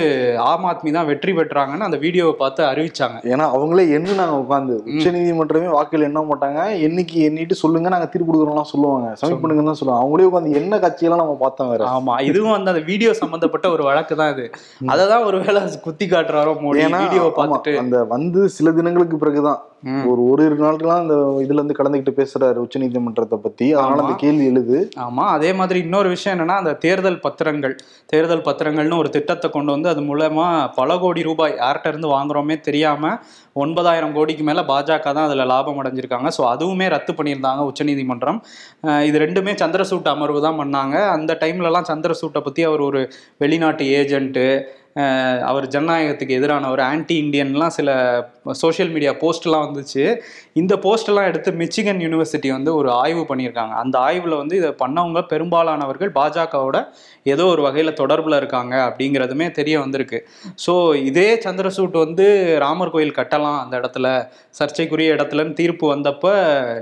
ஆம் 0.48 0.66
ஆத்மி 0.70 0.90
தான் 0.96 1.08
வெற்றி 1.10 1.32
பெற்றாங்கன்னு 1.36 1.86
அந்த 1.86 1.98
வீடியோவை 2.04 2.34
பார்த்து 2.40 2.62
அறிவிச்சாங்க. 2.70 3.18
ஏன்னா 3.32 3.44
அவங்களே 3.54 3.84
எண்ணுனாங்க 3.96 4.34
உட்காந்து 4.42 4.74
உச்ச 4.94 5.12
நீதிமன்றமே 5.16 5.70
வாக்குகள் 5.76 6.06
எண்ண 6.08 6.22
மாட்டாங்க. 6.30 6.58
எண்ணிக்கை 6.86 7.22
எண்ணிட்டு 7.28 7.60
சொல்லுங்க 7.62 7.94
நாங்க 7.94 8.08
தீர்ப்பு 8.12 8.30
கொடுக்குறோம்லாம் 8.30 8.70
சொல்லுவாங்க. 8.72 9.08
சப்மிட் 9.20 9.42
பண்ணுங்கன்னு 9.42 9.72
தான் 9.72 9.80
சொல்லுவாங்க. 9.80 10.02
அவங்களே 10.04 10.28
உட்காந்து 10.30 10.58
என்ன 10.62 10.80
கட்சியெல்லாம் 10.84 11.22
நம்ம 11.24 11.38
பார்த்தோம் 11.44 11.72
வேற? 11.72 11.88
ஆமா 11.94 12.16
இதுவும் 12.30 12.56
வந்து 12.56 12.72
அந்த 12.74 12.84
வீடியோ 12.90 13.12
சம்பந்தப்பட்ட 13.22 13.68
ஒரு 13.76 13.84
வழக்கு 13.90 14.16
தான் 14.22 14.32
இது. 14.34 14.46
அதை 14.94 15.06
தான் 15.14 15.26
ஒருவேளை 15.30 15.62
குத்தி 15.88 16.08
காட்டுறாரோ 16.14 16.54
மோடி 16.62 16.84
ஏன்னா 16.86 17.02
வீடியோவை 17.06 17.32
பார்த்துட்டு. 17.40 17.74
அந்த 17.84 17.98
வந்து 18.14 18.42
சில 18.58 18.72
தினங்களுக்கு 18.78 19.18
பிறகுதான். 19.24 19.60
ஒரு 20.10 20.22
ஒரு 20.30 20.42
இரு 20.46 20.56
நாட்கள்லாம் 20.62 21.02
அந்த 21.02 21.14
இதுல 21.44 21.60
இருந்து 21.60 21.76
கலந்துக்கிட்டு 21.76 22.12
பேசுறாரு 22.18 22.58
உச்ச 22.64 22.80
நீதிமன்றத்தை 22.82 23.36
பத்தி. 23.44 23.66
அதனால. 23.74 24.02
அந்த 24.04 24.16
கேள்வி 24.22 24.44
எழுது. 24.50 24.78
ஆமா 25.04 25.24
அதே 25.36 25.50
மாதிரி 25.60 25.78
இன்னொரு 25.84 26.08
விஷயம் 26.14 26.34
என்னன்னா 26.34 26.56
அந்த 26.62 26.72
தேர்தல் 26.84 27.16
பத்திரங்கள் 27.26 27.74
தேர்தல் 28.12 28.44
பத்திரங்கள்னு 28.48 28.98
ஒரு 29.02 29.10
திட்டத்தை 29.14 29.39
கொண்டு 29.48 29.70
வந்து 29.74 29.88
அது 29.92 30.02
மூலமா 30.08 30.46
பல 30.78 30.96
கோடி 31.02 31.22
ரூபாய் 31.28 31.54
யார்கிட்ட 31.60 31.92
இருந்து 31.92 32.08
வாங்குறோமே 32.14 32.56
தெரியாம 32.68 33.12
ஒன்பதாயிரம் 33.62 34.14
கோடிக்கு 34.16 34.44
மேல 34.48 34.60
பாஜக 34.70 35.06
தான் 35.16 35.28
அதுல 35.28 35.46
லாபம் 35.52 35.80
அடைஞ்சிருக்காங்க. 35.82 36.28
ஸோ 36.36 36.42
அதுவுமே 36.54 36.88
ரத்து 36.94 37.12
பண்ணியிருந்தாங்க 37.18 37.62
உச்சநீதிமன்றம். 37.70 38.40
இது 39.08 39.16
ரெண்டுமே 39.24 39.54
சந்திரசூட் 39.62 40.12
அமர்வு 40.14 40.40
தான் 40.46 40.60
பண்ணாங்க. 40.62 40.96
அந்த 41.16 41.38
டைம்லலாம் 41.42 41.88
சந்திரசூட்டை 41.92 42.42
பத்தி 42.48 42.64
அவர் 42.68 42.84
ஒரு 42.88 43.02
வெளிநாட்டு 43.44 43.86
ஏஜென்ட்டு 44.00 44.46
அவர் 45.48 45.66
ஜனநாயகத்துக்கு 45.74 46.38
எதிரானவர் 46.38 46.80
ஆன்டி 46.90 47.14
இண்டியன்லாம் 47.22 47.74
சில 47.76 47.90
சோஷியல் 48.52 48.90
மீடியா 48.90 49.12
போஸ்ட்லாம் 49.12 49.44
வந்துச்சு. 49.44 50.16
இந்த 50.52 50.76
போஸ்டெல்லாம் 50.76 51.26
எடுத்து 51.26 51.52
மிச்சிகன் 51.52 51.98
யூனிவர்சிட்டி 51.98 52.48
வந்து 52.48 52.74
ஒரு 52.74 52.90
ஆய்வு 52.90 53.26
பண்ணியிருக்காங்க. 53.28 53.68
அந்த 53.68 53.98
ஆய்வில் 53.98 54.36
வந்து 54.36 54.56
இதை 54.56 54.68
பண்ணவங்க 54.68 55.22
பெரும்பாலானவர்கள் 55.22 56.10
பாஜகவோட 56.14 56.86
ஏதோ 57.22 57.46
ஒரு 57.46 57.62
வகையில் 57.62 57.92
தொடர்பில் 57.92 58.36
இருக்காங்க 58.36 58.76
அப்படிங்கிறதுமே 58.76 59.50
தெரிய 59.50 59.80
வந்திருக்கு. 59.80 60.28
ஸோ 60.66 60.94
இதே 60.94 61.34
சந்திரசூட் 61.34 61.90
வந்து 61.90 62.56
ராமர் 62.58 62.90
கோயில் 62.90 63.14
கட்டலாம் 63.14 63.60
அந்த 63.60 63.80
இடத்துல 63.80 64.28
சர்ச்சைக்குரிய 64.50 65.14
இடத்துலன்னு 65.14 65.52
தீர்ப்பு 65.52 65.94
வந்தப்ப 65.94 66.32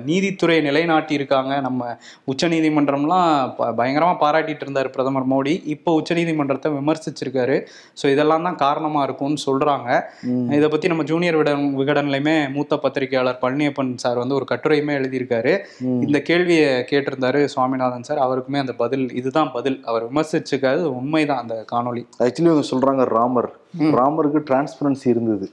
நீதித்துறை 0.04 0.60
நிலைநாட்டி 0.60 1.14
இருக்காங்க 1.14 1.60
நம்ம 1.60 1.96
உச்சநீதிமன்றம்லாம் 2.26 3.54
ப- 3.56 3.72
பயங்கரமா 3.76 4.16
பாராட்டிட்டு 4.20 4.60
இருந்தார் 4.60 4.90
பிரதமர் 4.90 5.28
மோடி. 5.30 5.62
இப்போ 5.64 6.00
உச்சநீதிமன்றத்தை 6.00 6.72
விமர்சிச்சிருக்காரு. 6.72 7.66
ஸோ 8.02 8.10
இதெல்லாம் 8.10 8.42
தான் 8.42 8.54
காரணமா 8.54 9.02
இருக்கும்னு 9.02 9.36
சொல்றாங்க. 9.46 10.02
ம். 10.22 10.50
இதை 10.50 10.68
பத்தி 10.68 10.88
நம்ம 10.88 11.02
ஜூனியர் 11.02 11.46
விகடன் 11.54 12.06
விகடன்லையுமே 12.08 12.52
மூத்த 12.52 12.76
பத்திரிகையாளர் 12.76 13.38
பழனியப்பன் 13.42 13.94
சார் 13.94 14.16
வந்து 14.16 14.34
ஒரு 14.34 14.44
கட்டுரையுமே 14.50 14.94
எழுதியிருக்காரு. 15.00 15.58
இந்த 15.80 16.20
கேள்வியை 16.20 16.84
கேட்டிருந்தாரு 16.90 17.44
சுவாமிநாதன் 17.44 18.02
சார். 18.02 18.18
அவருக்குமே 18.18 18.56
அந்த 18.56 18.72
பதில் 18.72 19.14
இதுதான் 19.14 19.52
பதில். 19.52 19.82
அவர் 19.84 20.12
விமர்சிச்சுக்காது 20.12 20.82
உண்மைதான் 20.82 21.40
அந்த 21.40 21.64
காணொளி. 21.72 22.06
ஆக்சுவலி 22.18 22.40
இவங்க 22.40 22.66
சொல்றாங்க 22.70 23.08
ராமர். 23.08 23.50
ராமருக்கு 23.78 24.42
டிரான்ஸ்பரன்சி 24.50 25.08
இருந்தது. 25.08 25.50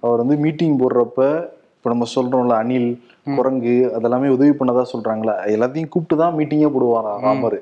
அவர் 0.00 0.18
வந்து 0.18 0.36
மீட்டிங் 0.36 0.78
போடுறப்ப 0.78 1.48
இப்ப 1.82 1.90
நம்ம 1.92 2.06
சொல்றோம்ல 2.14 2.56
அணில் 2.62 2.90
குரங்கு 3.36 3.72
அதெல்லாமே 3.96 4.28
உதவி 4.34 4.52
பண்ணதா 4.58 4.82
சொல்றாங்களா? 4.92 5.34
எல்லாத்தையும் 5.54 5.88
கூப்பிட்டு 5.88 6.16
தான் 6.20 6.36
மீட்டிங்கே 6.38 6.68
போடுவாரா 6.74 7.12
ராமர்? 7.24 7.56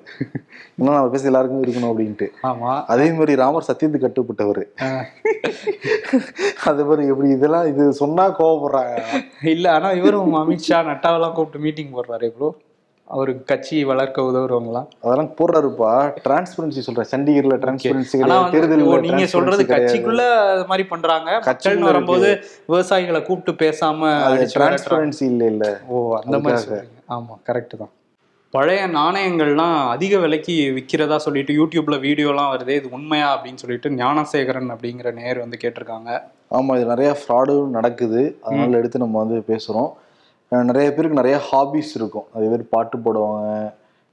இன்னும் 0.76 0.94
நம்ம 0.96 1.10
பேச 1.14 1.24
எல்லாருக்கும் 1.30 1.62
இருக்கணும் 1.64 1.90
அப்படின்ட்டு. 1.92 2.26
ஆமா. 2.50 2.72
அதே 2.94 3.06
மாதிரி 3.12 3.34
ராமர் 3.42 3.66
சத்தியத்துக்கு 3.68 4.06
கட்டுப்பட்டவர். 4.06 4.62
அது 6.70 6.84
மாதிரி 6.88 7.06
எப்படி 7.12 7.30
இதெல்லாம் 7.36 7.68
இது 7.72 7.86
சொன்னா 8.02 8.26
கோவப்படுறாங்க. 8.40 8.98
இல்ல 9.54 9.72
ஆனா 9.76 9.90
இவரும் 10.00 10.34
அமித்ஷா 10.42 10.80
நட்டாவெல்லாம் 10.90 11.36
கூப்பிட்டு 11.38 11.64
மீட்டிங் 11.66 11.94
போடுறாரு 11.96 12.28
ப்ரோ 12.36 12.50
அவருக்கு 13.10 13.42
கட்சி 13.44 13.76
வளர்க்க 13.84 14.26
உதவுறவங்களாம் 14.28 14.88
அதெல்லாம் 15.04 15.30
போடுறாருப்பா. 15.38 15.92
டிரான்ஸ்பரன்சி 16.26 16.82
சொல்றேன் 16.86 17.10
சண்டிகர்ல 17.12 17.56
டிரான்ஸ்பரன்சி 17.62 18.18
தேர்தல் 18.54 18.84
நீங்க 19.06 19.26
சொல்றது 19.26 19.64
கட்சிக்குள்ள 19.72 20.24
அது 20.52 20.66
மாதிரி 20.66 20.86
பண்றாங்க. 20.88 21.30
கட்சின்னு 21.48 21.88
வரும்போது 21.90 22.28
விவசாயிகளை 22.68 23.22
கூப்பிட்டு 23.22 23.54
பேசாம. 23.64 24.10
டிரான்ஸ்பரன்சி 24.54 25.24
இல்ல 25.32 25.44
இல்ல 25.54 25.66
ஓ 25.88 26.04
அந்த 26.20 26.38
மாதிரி 26.44 26.80
ஆமா 27.16 27.34
கரெக்ட் 27.48 27.74
தான். 27.78 27.92
பழைய 28.54 28.82
நாணயங்கள்லாம் 28.96 29.76
அதிக 29.88 30.18
விலைக்கு 30.18 30.54
விற்கிறதா 30.76 31.16
சொல்லிட்டு 31.16 31.52
யூடியூப்ல 31.52 31.96
வீடியோலாம் 32.06 32.52
வருது 32.54 32.74
இது 32.80 32.88
உண்மையா 32.90 33.28
அப்படின்னு 33.34 33.62
சொல்லிட்டு 33.62 33.90
ஞானசேகரன் 34.00 34.70
அப்படிங்கிற 34.74 35.10
நேர் 35.14 35.38
வந்து 35.38 35.60
கேட்டிருக்காங்க. 35.62 36.10
ஆமா 36.50 36.76
இது 36.76 36.86
நிறைய 36.86 37.10
ஃப்ராடும் 37.18 37.74
நடக்குது. 37.76 38.22
அதனால 38.42 38.78
எடுத்து 38.78 39.04
நம்ம 39.04 39.18
வந்து 39.18 39.38
பேசுறோம். 39.50 39.90
நிறைய 40.70 40.88
பேருக்கு 40.94 41.20
நிறைய 41.20 41.36
ஹாபிஸ் 41.48 41.92
இருக்கும். 41.98 42.26
நிறைய 42.34 42.48
பேர் 42.52 42.72
பாட்டு 42.74 42.96
போடுவாங்க 43.04 43.42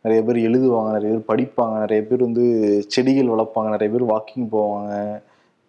நிறைய 0.06 0.20
பேர் 0.25 0.38
எழுதுவாங்க 0.48 0.89
நிறைய 0.96 1.10
பேர் 1.13 1.29
படிப்பாங்க 1.32 1.75
நிறைய 1.84 2.01
பேர் 2.10 2.25
வந்து 2.25 2.44
செடிகள் 2.94 3.32
வளர்ப்பாங்க 3.34 3.70
நிறைய 3.75 3.89
பேர் 3.94 4.06
வாக்கிங் 4.12 4.48
போவாங்க. 4.56 4.91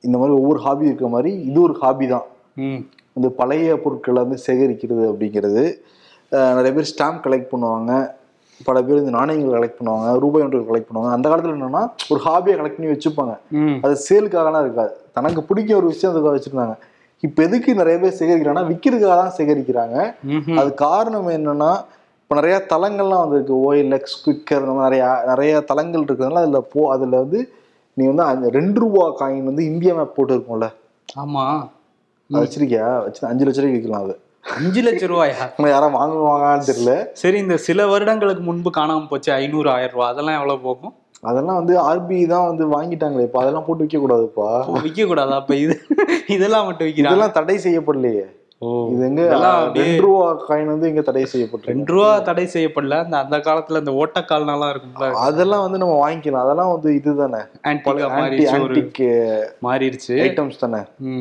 இந்த 0.07 0.17
மாதிரி 0.21 0.35
ஒவ்வொரு 0.41 0.61
ஹாபி 0.67 0.85
இருக்கிற 0.89 1.09
மாதிரி 1.15 1.31
இது 1.51 1.59
ஒரு 1.69 1.75
ஹாபி 1.83 2.07
தான். 2.15 2.27
இந்த 3.19 3.29
பழைய 3.41 3.69
பொருட்களை 3.85 4.21
வந்து 4.25 4.39
சேகரிக்கிறது 4.47 5.05
அப்படிங்கிறது 5.13 5.65
நிறைய 6.59 6.73
பேர் 6.77 6.91
ஸ்டாம்ப் 6.93 7.25
கலெக்ட் 7.25 7.51
பண்ணுவாங்க. 7.55 7.93
பல 8.69 8.77
பேர் 8.87 9.03
இந்த 9.03 9.13
நாணயங்கள் 9.17 9.57
கலெக்ட் 9.57 9.79
பண்ணுவாங்க 9.81 10.13
ரூபாய் 10.25 10.45
ஒன்று 10.45 10.61
கலெக்ட் 10.71 10.89
பண்ணுவாங்க. 10.91 11.13
அந்த 11.17 11.27
காலத்துல 11.31 11.57
என்னன்னா 11.57 11.83
ஒரு 12.13 12.21
ஹாபியை 12.29 12.55
கலெக்ட் 12.61 12.79
பண்ணி 12.79 12.93
வச்சுப்பாங்க. 12.95 13.35
அது 13.85 13.95
சேலுக்காகலாம் 14.09 14.65
இருக்காது. 14.67 14.93
தனக்கு 15.19 15.43
பிடிக்க 15.51 15.81
ஒரு 15.81 15.89
விஷயம் 15.93 16.13
அதுக்காக 16.13 16.35
வச்சிருந்தாங்க. 16.37 16.77
இப்ப 17.23 17.43
எதுக்கு 17.43 17.71
நிறைய 17.75 17.97
பேர் 17.99 18.19
சேகரிக்கிறாங்கன்னா 18.19 18.69
விற்கிறதுக்காக 18.71 19.17
தான் 19.21 19.37
சேகரிக்கிறாங்க. 19.39 19.97
அது 20.61 20.71
காரணம் 20.83 21.31
என்னன்னா 21.37 21.71
இப்ப 22.23 22.37
நிறைய 22.39 22.57
தளங்கள்லாம் 22.73 23.23
வந்திருக்கு. 23.25 23.55
ஓஎல்எக்ஸ் 23.65 24.19
குவிக்கர் 24.23 24.65
இந்த 24.65 24.75
மாதிரி 24.75 24.99
நிறைய 24.99 25.31
நிறைய 25.31 25.61
தளங்கள் 25.71 26.01
இருக்கிறதுனால 26.01 26.43
அதுல 26.45 26.61
போ 26.73 26.81
அதுல 26.95 27.21
வந்து 27.25 27.41
நீ 27.97 28.05
வந்து 28.07 28.25
அந்த 28.31 28.49
ரெண்டு 28.57 28.79
ரூபா 28.83 29.05
காயின் 29.21 29.49
வந்து 29.49 29.63
இந்தியா 29.71 29.93
மேப் 29.95 30.17
போட்டு 30.17 30.35
இருக்கும்ல 30.35 30.67
ஆமா. 31.17 31.45
அது 32.31 32.43
வச்சிருக்கியா? 32.43 32.87
வச்சு 33.05 33.21
அஞ்சு 33.29 33.45
லட்ச 33.45 33.59
ரூபாய்க்கு 33.59 33.79
விற்கலாம் 33.79 34.05
அது. 34.05 34.15
அஞ்சு 34.53 34.81
லட்சம் 34.83 35.11
ரூபாயா? 35.13 35.45
யாரும் 35.73 35.97
வாங்குவாங்கன்னு 35.97 36.69
தெரியல. 36.69 36.93
சரி 37.21 37.39
இந்த 37.39 37.57
சில 37.67 37.87
வருடங்களுக்கு 37.89 38.43
முன்பு 38.43 38.71
காணாம 38.77 39.09
போச்சு 39.11 39.31
ஐநூறு 39.37 39.69
ஆயிரம் 39.75 39.95
ரூபாய் 39.95 40.13
அதெல்லாம் 40.13 40.39
எவ்வளவு 40.39 40.61
போகும்? 40.67 40.93
அதெல்லாம் 41.23 41.59
வந்து 41.61 41.75
ஆர்பிஐ 41.91 42.25
தான் 42.33 42.49
வந்து 42.49 42.65
வாங்கிட்டாங்களே 42.75 43.27
இப்ப 43.29 43.41
அதெல்லாம் 43.43 43.65
போட்டு 43.67 43.85
விற்க 43.85 43.99
கூடாதுப்பா 44.03 44.49
விற்க 44.87 45.07
கூடாதா 45.13 45.39
அப்ப 45.43 45.55
இது 45.65 45.75
இதெல்லாம் 46.37 46.67
மட்டும் 46.67 46.89
விற்கிறாங்க 46.89 47.13
இதெல்லாம் 47.13 47.37
தடை 47.39 47.57
செய்யப்படலையே. 47.67 48.27
இது 48.93 49.03
எங்க 49.09 49.23
ரெண்டு 49.79 50.03
ரூபா 50.05 50.29
காயின் 50.47 50.71
வந்து 50.73 50.89
இங்க 50.91 51.03
தடை 51.09 51.25
செய்யப்பட்டிருக்கு. 51.33 51.75
ரெண்டு 51.75 51.93
ரூபா 51.95 52.13
தடை 52.29 52.45
செய்யப்படல. 52.55 52.97
அந்த 53.05 53.17
அந்த 53.25 53.37
காலத்துல 53.49 53.83
இந்த 53.83 53.93
ஓட்டக்கால்னாலாம் 54.03 54.73
இருக்கும்ல? 54.75 55.09
அதெல்லாம் 55.27 55.65
வந்து 55.67 55.81
நம்ம 55.83 55.97
வாங்கிக்கலாம். 56.05 56.45
அதெல்லாம் 56.47 56.73
வந்து 56.75 56.91
இதுதானே. 57.01 57.43
ஆன்டிகா 57.71 58.09
மாறிடுச்சு 59.69 60.17
ஐட்டம்ஸ் 60.29 60.63
தானே. 60.65 60.81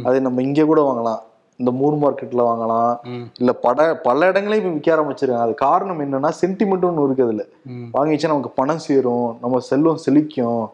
அது 0.10 0.26
நம்ம 0.28 0.42
இங்க 0.48 0.66
கூட 0.72 0.82
வாங்கலாம். 0.90 1.22
இந்த 1.60 1.72
மூர் 1.72 1.96
மார்க்கெட்ல 1.96 2.42
வாங்கலாம். 2.50 2.92
இல்ல 3.40 3.52
பட 3.64 3.78
பல 4.04 4.28
இடங்களையும் 4.28 4.64
இப்ப 4.64 4.74
விற்க 4.74 4.96
ஆரம்பிச்சிருக்காங்க. 4.96 5.46
அது 5.48 5.54
காரணம் 5.66 6.02
என்னன்னா 6.06 6.32
சென்டிமெண்ட் 6.42 6.86
ஒன்று 6.86 7.06
இருக்கு 7.06 7.24
அதுல. 7.24 7.44
வாங்கிச்சா 7.96 8.28
நமக்கு 8.28 8.52
பணம் 8.56 8.78
சேரும் 8.78 9.38
நம்ம 9.42 9.60
செல்வம் 9.70 10.04
செழிக்கும் 10.06 10.66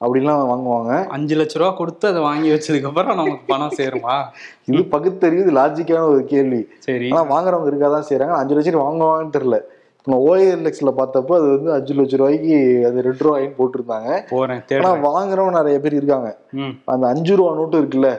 அப்படிலாம் 0.00 0.48
வாங்குவாங்க. 0.50 0.92
அஞ்சு 1.08 1.34
லட்ச 1.36 1.54
ரூபா 1.54 1.70
கொடுத்து 1.72 2.08
அதை 2.08 2.22
வாங்கி 2.22 2.48
வச்சதுக்கு 2.52 2.88
அப்புறம் 2.90 3.16
நமக்கு 3.16 3.44
பணம் 3.46 3.76
சேருமா? 3.80 4.14
இது 4.70 4.84
பகுத்தறிவு 4.84 5.42
இது 5.42 5.52
லாஜிக்கான 5.52 6.08
ஒரு 6.08 6.24
கேள்வி. 6.24 6.62
சரி. 6.78 7.08
ஆனா 7.10 7.22
வாங்குறவங்க 7.34 7.70
இருக்காதான் 7.72 8.08
செய்றாங்க. 8.10 8.34
அஞ்சு 8.34 8.54
லட்சம் 8.54 8.86
வாங்குவாங்கன்னு 8.86 9.36
தெரியல. 9.36 9.58
நம்ம 10.06 10.16
ஓஎல்எக்ஸ்ல 10.28 10.90
பார்த்தப்போ 10.96 11.32
அது 11.32 11.48
வந்து 11.56 11.72
அஞ்சு 11.72 11.94
லட்ச 11.94 12.16
ரூபாய்க்கு 12.16 12.54
அது 12.86 13.02
ரெண்டு 13.02 13.24
ரூபாயின்னு 13.26 13.58
போட்டிருந்தாங்க. 13.58 14.08
ஆனா 14.78 14.92
வாங்குறவங்க 15.08 15.50
நிறைய 15.50 15.78
பேர் 15.80 15.92
இருக்காங்க. 15.92 16.30
அந்த 16.86 17.06
அஞ்சு 17.06 17.36
ரூபா 17.36 17.54
நோட்டு 17.54 17.82
இருக்குல்ல 17.82 18.10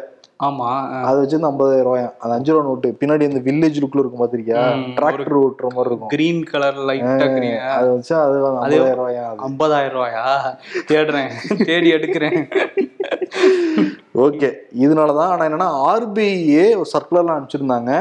ஆமா. 0.43 0.69
அதை 1.01 1.17
வச்சு 1.19 1.35
இந்த 1.35 1.49
ஐம்பதாயிரம் 1.49 1.87
ரூபாயும் 1.87 2.13
அந்த 2.19 2.33
அஞ்சு 2.35 2.53
ரூபா 2.53 2.65
நோட்டு 2.65 2.89
பின்னாடி 2.99 3.23
இந்த 3.23 3.41
வில்லேஜ் 3.41 3.81
லுக்ல 3.81 4.01
இருக்கும் 4.01 4.21
பாத்திருக்கியா 4.21 4.61
டிராக்டர் 4.97 5.39
ஓட்டுற 5.41 5.67
மாதிரி 5.69 5.89
இருக்கும். 5.89 6.11
கிரீன் 6.13 6.43
கலர் 6.43 6.79
லைட்டா 6.89 7.27
கிரீன் 7.35 7.59
அதை 7.71 7.89
வச்சு 7.89 8.13
அது 8.19 8.37
ஐம்பதாயிரம் 8.47 8.99
ரூபாயா 9.01 9.25
ஐம்பதாயிரம் 9.47 9.97
ரூபாயா? 9.97 10.25
தேடுறேன் 10.87 11.31
தேடி 11.65 11.91
எடுக்கிறேன். 11.93 12.39
ஓகே. 14.15 14.47
இதனாலதான் 14.81 15.31
ஆனா 15.31 15.43
என்னன்னா 15.45 15.67
ஆர்பிஐயே 15.87 16.65
ஒரு 16.75 16.89
சர்க்குலர்லாம் 16.91 17.35
அனுப்பிச்சிருந்தாங்க. 17.35 17.91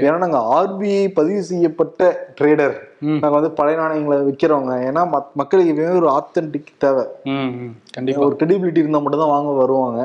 ஏன்னா 0.00 0.16
நாங்க 0.18 0.40
ஆர்பிஐ 0.56 1.04
பதிவு 1.14 1.42
செய்யப்பட்ட 1.42 2.00
ட்ரேடர் 2.38 2.74
ம். 3.04 3.18
நாங்க 3.22 3.34
வந்து 3.36 3.50
பழைய 3.52 3.76
நாணயங்களை 3.78 4.18
விற்கிறவங்க 4.22 4.74
ஏன்னா 4.88 5.02
மக்களுக்கு 5.36 5.72
எப்பயுமே 5.72 5.98
ஒரு 6.00 6.10
ஆத்தென்டிக் 6.14 6.70
தேவை. 6.78 7.04
ம் 7.30 7.50
ம், 7.58 7.72
கண்டிப்பா. 7.94 8.24
ஒரு 8.26 8.36
கிரெடிபிலிட்டி 8.36 8.82
இருந்தா 8.82 9.00
மட்டும் 9.00 9.24
தான் 9.24 9.34
வாங்க 9.34 9.52
வருவாங்க. 9.58 10.00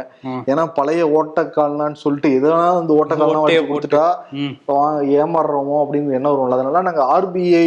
ஏன்னா 0.51 0.65
பழைய 0.73 1.03
ஓட்டக்கால்னான்னு 1.17 2.03
சொல்லிட்டு 2.03 2.31
எதனா 2.39 2.65
இந்த 2.81 2.93
ஓட்டக்கால்லாம் 2.99 3.47
கொடுத்துட்டா 3.69 4.07
வாங்க 4.73 4.99
ஏமாறுறோமோ 5.19 5.77
அப்படின்னு 5.83 6.17
என்ன 6.19 6.33
வரும்ல. 6.33 6.57
அதனால 6.59 6.81
நாங்க 6.81 7.05
ஆர்பிஐ 7.15 7.65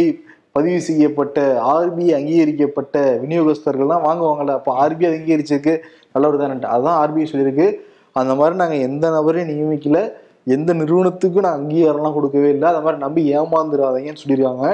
பதிவு 0.55 0.81
செய்யப்பட்ட 0.81 1.61
ஆர்பிஐ 1.67 2.13
அங்கீகரிக்கப்பட்ட 2.15 3.19
விநியோகஸ்தர்கள் 3.23 3.87
தான் 3.87 4.03
வாங்குவாங்கல்ல 4.03 4.51
அப்ப 4.51 4.87
ஆர்பிஐ 4.87 5.09
அங்கீகரிச்சிருக்கு. 5.09 5.79
நல்லவர் 6.11 6.39
தானே 6.39 6.61
அதுதான் 6.61 6.99
ஆர்பிஐ 7.03 7.25
சொல்லியிருக்கு. 7.31 7.75
அந்த 8.11 8.35
மாதிரி 8.35 8.55
நாங்க 8.55 8.75
எந்த 8.75 9.09
நபரையும் 9.09 9.49
நியமிக்கல. 9.49 10.11
எந்த 10.45 10.73
நிறுவனத்துக்கும் 10.73 11.45
நான் 11.45 11.59
அங்கீகாரம்லாம் 11.59 12.13
கொடுக்கவே 12.13 12.49
இல்லை. 12.49 12.67
அந்த 12.69 12.81
மாதிரி 12.81 13.01
நம்பி 13.01 13.37
ஏமாந்துடாதீங்கன்னு 13.37 14.23
சொல்லியிருக்காங்க. 14.23 14.67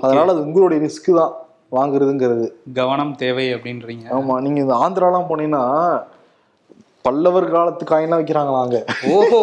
அதனால 0.00 0.32
அது 0.32 0.40
உங்களுடைய 0.40 0.86
ரிஸ்க் 0.86 1.14
தான். 1.14 1.34
வாங்குறதுங்கிறது. 1.72 2.52
கவனம் 2.72 3.14
தேவை 3.14 3.54
அப்படின்றீங்க. 3.54 4.04
ஆமா. 4.10 4.40
நீங்க 4.40 4.60
இந்த 4.60 4.74
ஆந்திராலாம் 4.74 5.30
போனீங்கன்னா 5.30 5.64
பல்லவர் 7.02 7.50
காலத்து 7.50 7.84
காயின்லாம் 7.84 8.22
விற்கிறாங்களா 8.22 8.62
அங்க. 8.62 8.84
ஓஹோ. 9.10 9.40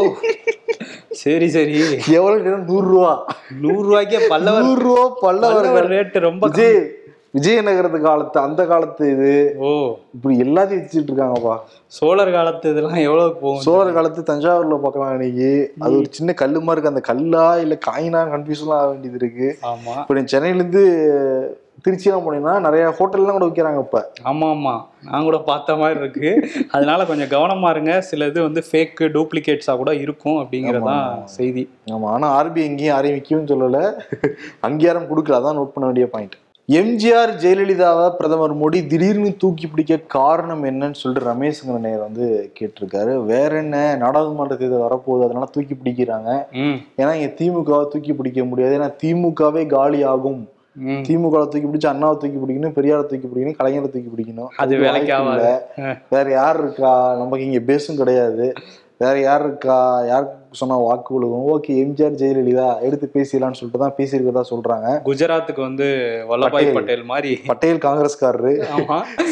சரி 1.13 1.49
சரி. 1.49 1.73
எவ்வளவு 2.11 2.57
நூறு 2.57 2.87
ரூபா 2.87 3.25
நூறு 3.61 3.89
ரூபாய்க்கே 3.89 4.27
பல்லவர். 4.27 4.63
நூறு 4.63 4.81
ரூபா 4.81 5.17
பல்லவர் 5.21 5.89
ரேட்டு 5.89 6.19
ரொம்ப. 6.19 6.47
விஜய் 6.47 7.01
விஜயநகரத்து 7.37 8.01
காலத்து 8.01 8.39
அந்த 8.39 8.65
காலத்து 8.65 9.11
இது. 9.11 9.55
ஓ. 9.59 9.95
இப்படி 10.13 10.37
எல்லாத்தையும் 10.37 10.83
வச்சுட்டு 10.83 11.11
இருக்காங்கப்பா. 11.11 11.57
சோழர் 11.87 12.31
காலத்து 12.31 12.71
இதெல்லாம் 12.71 12.95
எவ்வளவு 12.95 13.35
போகும் 13.35 13.61
சோழர் 13.61 13.93
காலத்து 13.93 14.33
தஞ்சாவூர்ல 14.33 14.81
பார்க்கலாம் 14.81 15.11
இன்னைக்கு. 15.11 15.73
அது 15.79 15.97
ஒரு 15.97 16.05
சின்ன 16.09 16.33
கல்லு 16.33 16.61
மாதிரி 16.61 16.87
இருக்கு. 16.87 16.89
அந்த 16.89 16.99
கல்லா 16.99 17.57
இல்ல 17.57 17.77
காயினா 17.91 18.21
கன்ஃபியூஷன் 18.33 18.69
ஆக 18.69 18.87
வேண்டியது 18.87 19.17
இருக்கு. 19.17 19.57
ஆமா. 19.63 19.99
இப்ப 19.99 20.21
சென்னையில 20.25 20.59
இருந்து 20.59 20.83
திருச்சியெல்லாம் 21.81 22.25
போனீங்கன்னா 22.25 22.59
நிறைய 22.59 22.95
ஹோட்டல்லாம் 22.99 23.37
கூட 23.37 23.45
விற்கிறாங்க 23.45 23.79
இப்ப. 23.79 24.11
ஆமா 24.23 24.47
ஆமா. 24.55 24.81
நான் 25.03 25.23
கூட 25.23 25.37
பார்த்த 25.37 25.75
மாதிரி 25.75 25.99
இருக்கு. 25.99 26.49
அதனால 26.71 27.05
கொஞ்சம் 27.05 27.27
கவனமா 27.27 27.69
இருங்க. 27.69 28.01
சில 28.01 28.25
இது 28.25 28.41
வந்து 28.41 28.63
ஃபேக் 28.71 29.01
டூப்ளிகேட்ஸா 29.01 29.75
கூட 29.75 29.95
இருக்கும் 29.95 30.37
அப்படிங்கறதுதான் 30.37 31.23
செய்தி. 31.23 31.69
ஆமா 31.91 32.05
ஆனா 32.05 32.43
ஆர்பிஐ 32.43 32.63
எங்கேயும் 32.69 32.93
யாரையும் 32.95 33.19
விற்கவும் 33.19 33.51
சொல்லல. 33.51 33.93
அங்கீகாரம் 34.59 35.09
கொடுக்கல. 35.11 35.29
அதான் 35.29 35.59
நோட் 35.59 35.75
பண்ண 35.75 35.89
வேண்டிய 35.89 36.09
பாயிண்ட் 36.09 36.35
எம்ஜிஆர் 36.69 37.31
ஜெயலலிதாவை 37.41 38.09
பிரதமர் 38.09 38.57
மோடி 38.57 38.87
திடீர்னு 38.87 39.35
தூக்கி 39.37 39.67
பிடிக்க 39.67 39.97
காரணம் 39.97 40.63
என்னன்னு 40.63 40.93
சொல்லிட்டு 40.93 41.29
ரமேஷ்ங்கிற 41.29 41.79
நேர் 41.79 41.99
வந்து 41.99 42.51
கேட்டிருக்காரு. 42.59 43.25
வேற 43.25 43.57
என்ன? 43.57 43.95
நாடாளுமன்ற 43.95 44.55
தேர்தல் 44.55 44.79
வரப்போகுது. 44.79 45.23
அதனால 45.23 45.45
தூக்கி 45.45 45.73
பிடிக்கிறாங்க. 45.73 46.45
ஏன்னா 46.97 47.13
இங்க 47.13 47.29
திமுகவை 47.39 47.87
தூக்கி 47.87 48.13
பிடிக்க 48.13 48.43
முடியாது. 48.43 48.79
ஏன்னா 48.79 48.91
திமுகவே 49.03 49.65
காலி 49.65 50.03
ஆகும் 50.03 50.47
திமுக 50.77 51.31
தூக்கி 51.31 51.59
பிடிச்சு 51.59 51.91
அண்ணாவை 51.91 52.17
தூக்கி 52.17 52.37
பிடிக்கணும் 52.37 52.75
பெரியாரை 52.75 53.05
தூக்கி 53.05 53.27
பிடிக்கணும் 53.27 53.57
கலைஞரை 53.59 53.89
தூக்கி 53.89 54.09
பிடிக்கணும். 54.17 54.47
அது 54.47 54.57
அதுக்கு 54.57 54.83
வேலைக்கு 54.83 55.11
வாய்ப்பு 55.11 55.29
ஆகாது. 55.29 55.63
இல்ல. 55.77 55.99
வேற 56.09 56.31
யார் 56.31 56.57
இருக்கா? 56.57 57.15
நமக்கு 57.17 57.45
இங்க 57.45 57.59
பேசும் 57.59 57.95
கிடையாது. 57.95 58.53
வேற 58.97 59.19
யார் 59.19 59.41
இருக்கா? 59.41 60.03
யாருக்கு 60.07 60.37
சொன்னா 60.51 60.75
வாக்கு 60.75 61.19
விழுகும் 61.19 61.45
ஓகே 61.53 61.67
எம்ஜிஆர் 61.67 62.17
ஜெயலலிதா 62.17 62.81
எடுத்து 62.81 63.11
பேசிடலாம்னு 63.13 63.51
சொல்லிட்டு 63.51 63.79
தான் 63.79 63.95
பேசியிருக்கதா 63.97 64.43
சொல்றாங்க. 64.49 65.01
குஜராத்துக்கு 65.03 65.61
வந்து 65.61 65.85
வல்லபாய் 66.29 66.73
பட்டேல். 66.73 67.03
மாதிரி. 67.03 67.41
பட்டேல் 67.45 67.77
காங்கிரஸ்காரரு. 67.77 68.65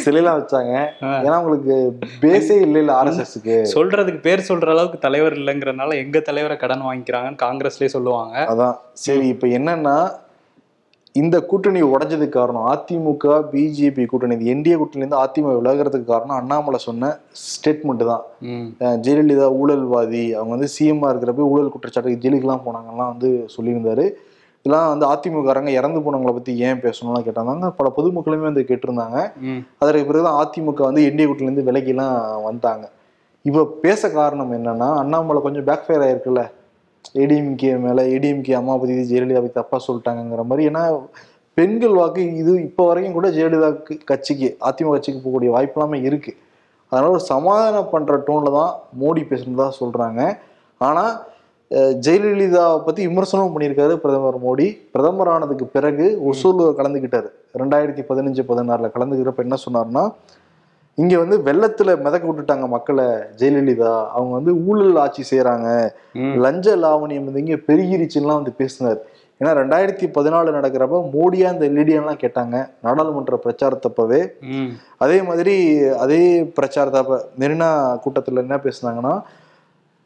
சிலையெல்லாம் 0.05 0.39
வச்சாங்க. 0.41 0.89
ஏன்னா 1.01 1.38
உங்களுக்கு 1.38 2.00
பேஸே 2.21 2.62
இல்ல 2.62 2.79
இல்ல 2.79 3.03
ஆர்எஸ்எஸ்க்கு. 3.03 3.62
சொல்றதுக்கு 3.62 4.21
பேர் 4.21 4.48
சொல்ற 4.48 4.69
அளவுக்கு 4.69 4.98
தலைவர் 4.98 5.33
இல்லைங்கிறனால 5.33 5.95
எங்க 5.95 6.19
தலைவரை 6.19 6.57
கடன் 6.57 6.81
வாங்கிக்கிறாங்கன்னு 6.81 7.41
காங்கிரஸ்லயே 7.41 7.86
சொல்லுவாங்க. 7.86 8.39
அதான். 8.39 8.77
சரி 8.93 9.27
இப்ப 9.27 9.48
என்னன்னா 9.48 10.12
இந்த 11.19 11.37
கூட்டணி 11.49 11.79
உடைஞ்சதுக்கு 11.93 12.35
காரணம் 12.35 12.67
அதிமுக 12.71 13.33
பிஜேபி 13.51 14.03
கூட்டணி. 14.11 14.35
இந்த 14.35 14.45
என்டிஏ 14.53 14.75
கூட்டணில 14.81 15.03
இருந்து 15.03 15.21
அதிமுக 15.23 15.53
விலகிறதுக்கு 15.57 16.07
காரணம் 16.11 16.37
அண்ணாமலை 16.41 16.79
சொன்ன 16.85 17.09
ஸ்டேட்மெண்ட் 17.45 18.03
தான். 18.11 18.23
ஜெயலலிதா 19.05 19.47
ஊழல்வாதி. 19.61 20.23
அவங்க 20.37 20.53
வந்து 20.55 20.69
சிஎம்மா 20.75 21.09
இருக்கிறப்ப 21.11 21.47
ஊழல் 21.53 21.73
குற்றச்சாட்டு 21.73 22.21
ஜெயிலுக்குலாம் 22.25 22.63
போனாங்கலாம் 22.67 23.11
வந்து 23.13 23.31
சொல்லியிருந்தாரு. 23.55 24.05
இதெல்லாம் 24.65 24.89
வந்து 24.93 25.05
அதிமுககாரங்க 25.11 25.71
இறந்து 25.79 25.99
போனவங்களை 26.05 26.33
பத்தி 26.37 26.53
ஏன் 26.67 26.81
பேசணும்லாம் 26.85 27.27
கேட்டாங்க 27.27 27.73
பல 27.81 27.89
பொதுமக்களுமே 27.97 28.47
வந்து 28.49 28.63
கேட்டிருந்தாங்க. 28.71 29.19
அதற்கு 29.81 30.07
பிறகுதான் 30.09 30.39
அதிமுக 30.41 30.81
வந்து 30.89 31.05
என்டிஏ 31.09 31.27
கூட்டணிலேருந்து 31.27 31.67
விலகிலாம் 31.69 32.17
வந்தாங்க 32.49 32.87
இப்போ 33.45 33.61
பேச 33.85 34.09
காரணம் 34.17 34.51
என்னன்னா 34.57 34.89
அண்ணாமலை 35.03 35.39
கொஞ்சம் 35.45 35.67
பேக் 35.69 35.85
ஃபயர் 35.85 36.03
ஆயிருக்குல்ல. 36.07 36.41
ஏடிஎம்கே 37.15 37.72
மேல 37.79 38.01
ஏடிஎம்கே 38.13 38.53
அம்மா 38.58 38.74
பத்தி 38.77 38.96
ஜெயலலிதா 39.10 39.39
பத்தி 39.39 39.58
தப்பா 39.58 39.77
சொல்லிட்டாங்கங்கிற 39.88 40.43
மாதிரி. 40.43 40.65
ஏன்னா 40.70 40.84
பெண்கள் 41.58 41.96
வாக்கு 41.96 42.22
இது 42.38 42.51
இப்போ 42.67 42.84
வரைக்கும் 42.88 43.17
கூட 43.17 43.29
ஜெயலலிதா 43.29 43.70
கட்சிக்கு 44.12 44.48
அதிமுக 44.67 44.93
கட்சிக்கு 44.93 45.20
போகக்கூடிய 45.20 45.50
வாய்ப்பு 45.50 45.77
எல்லாமே 45.77 46.00
இருக்கு. 46.01 46.31
அதனால 46.91 47.12
ஒரு 47.12 47.24
சமாதானம் 47.31 47.89
பண்ற 47.89 48.15
டோன்ல 48.27 48.51
தான் 48.55 48.72
மோடி 49.01 49.22
பேசுனதா 49.29 49.67
சொல்றாங்க. 49.79 50.22
ஆனா 50.81 51.03
அஹ், 51.72 51.93
ஜெயலலிதாவை 52.05 52.79
பத்தி 52.86 53.01
விமர்சனமும் 53.08 53.53
பண்ணியிருக்காரு 53.53 53.93
பிரதமர் 53.98 54.38
மோடி. 54.41 54.65
பிரதமர் 54.93 55.29
ஆனதுக்கு 55.29 55.65
பிறகு 55.75 56.05
ஒசூர்ல 56.29 56.65
கலந்துக்கிட்டாரு 56.79 57.29
ரெண்டாயிரத்தி 57.55 58.03
பதினஞ்சு 58.10 58.43
பதினாறுல 58.50 58.88
கலந்துக்கிறப்ப 58.96 59.41
என்ன 59.41 59.58
சொன்னார்னா 59.63 60.03
இங்க 60.98 61.15
வந்து 61.24 61.38
வெள்ளத்துல 61.48 61.91
மிதக்க 62.05 62.25
விட்டுட்டாங்க 62.29 62.65
மக்களை 62.74 63.05
ஜெயலலிதா. 63.39 63.91
அவங்க 64.15 64.33
வந்து 64.39 64.53
ஊழல் 64.69 64.98
ஆட்சி 65.03 65.24
செய்யறாங்க 65.29 65.67
லஞ்ச 66.45 66.75
லாவணியம் 66.83 67.27
வந்து 67.27 67.43
இங்க 67.45 67.57
பெருகிருச்சுலாம் 67.69 68.39
வந்து 68.39 68.53
பேசினார். 68.62 69.00
ஏன்னா 69.41 69.51
ரெண்டாயிரத்தி 69.60 70.07
பதினாலு 70.17 70.50
நடக்கிறப்ப 70.57 70.98
மோடியா 71.13 71.48
இந்த 71.53 71.65
எல்இடியெல்லாம் 71.69 72.21
கேட்டாங்க. 72.24 72.55
நாடாளுமன்ற 72.86 73.39
பிரச்சாரத்தப்பவே. 73.45 74.21
அதே 75.03 75.17
மாதிரி 75.29 75.55
அதே 76.03 76.21
பிரச்சாரத்தப்ப 76.60 77.19
மெரினா 77.43 77.69
கூட்டத்தில் 78.00 78.43
என்ன 78.45 78.57
பேசுனாங்கன்னா 78.65 79.15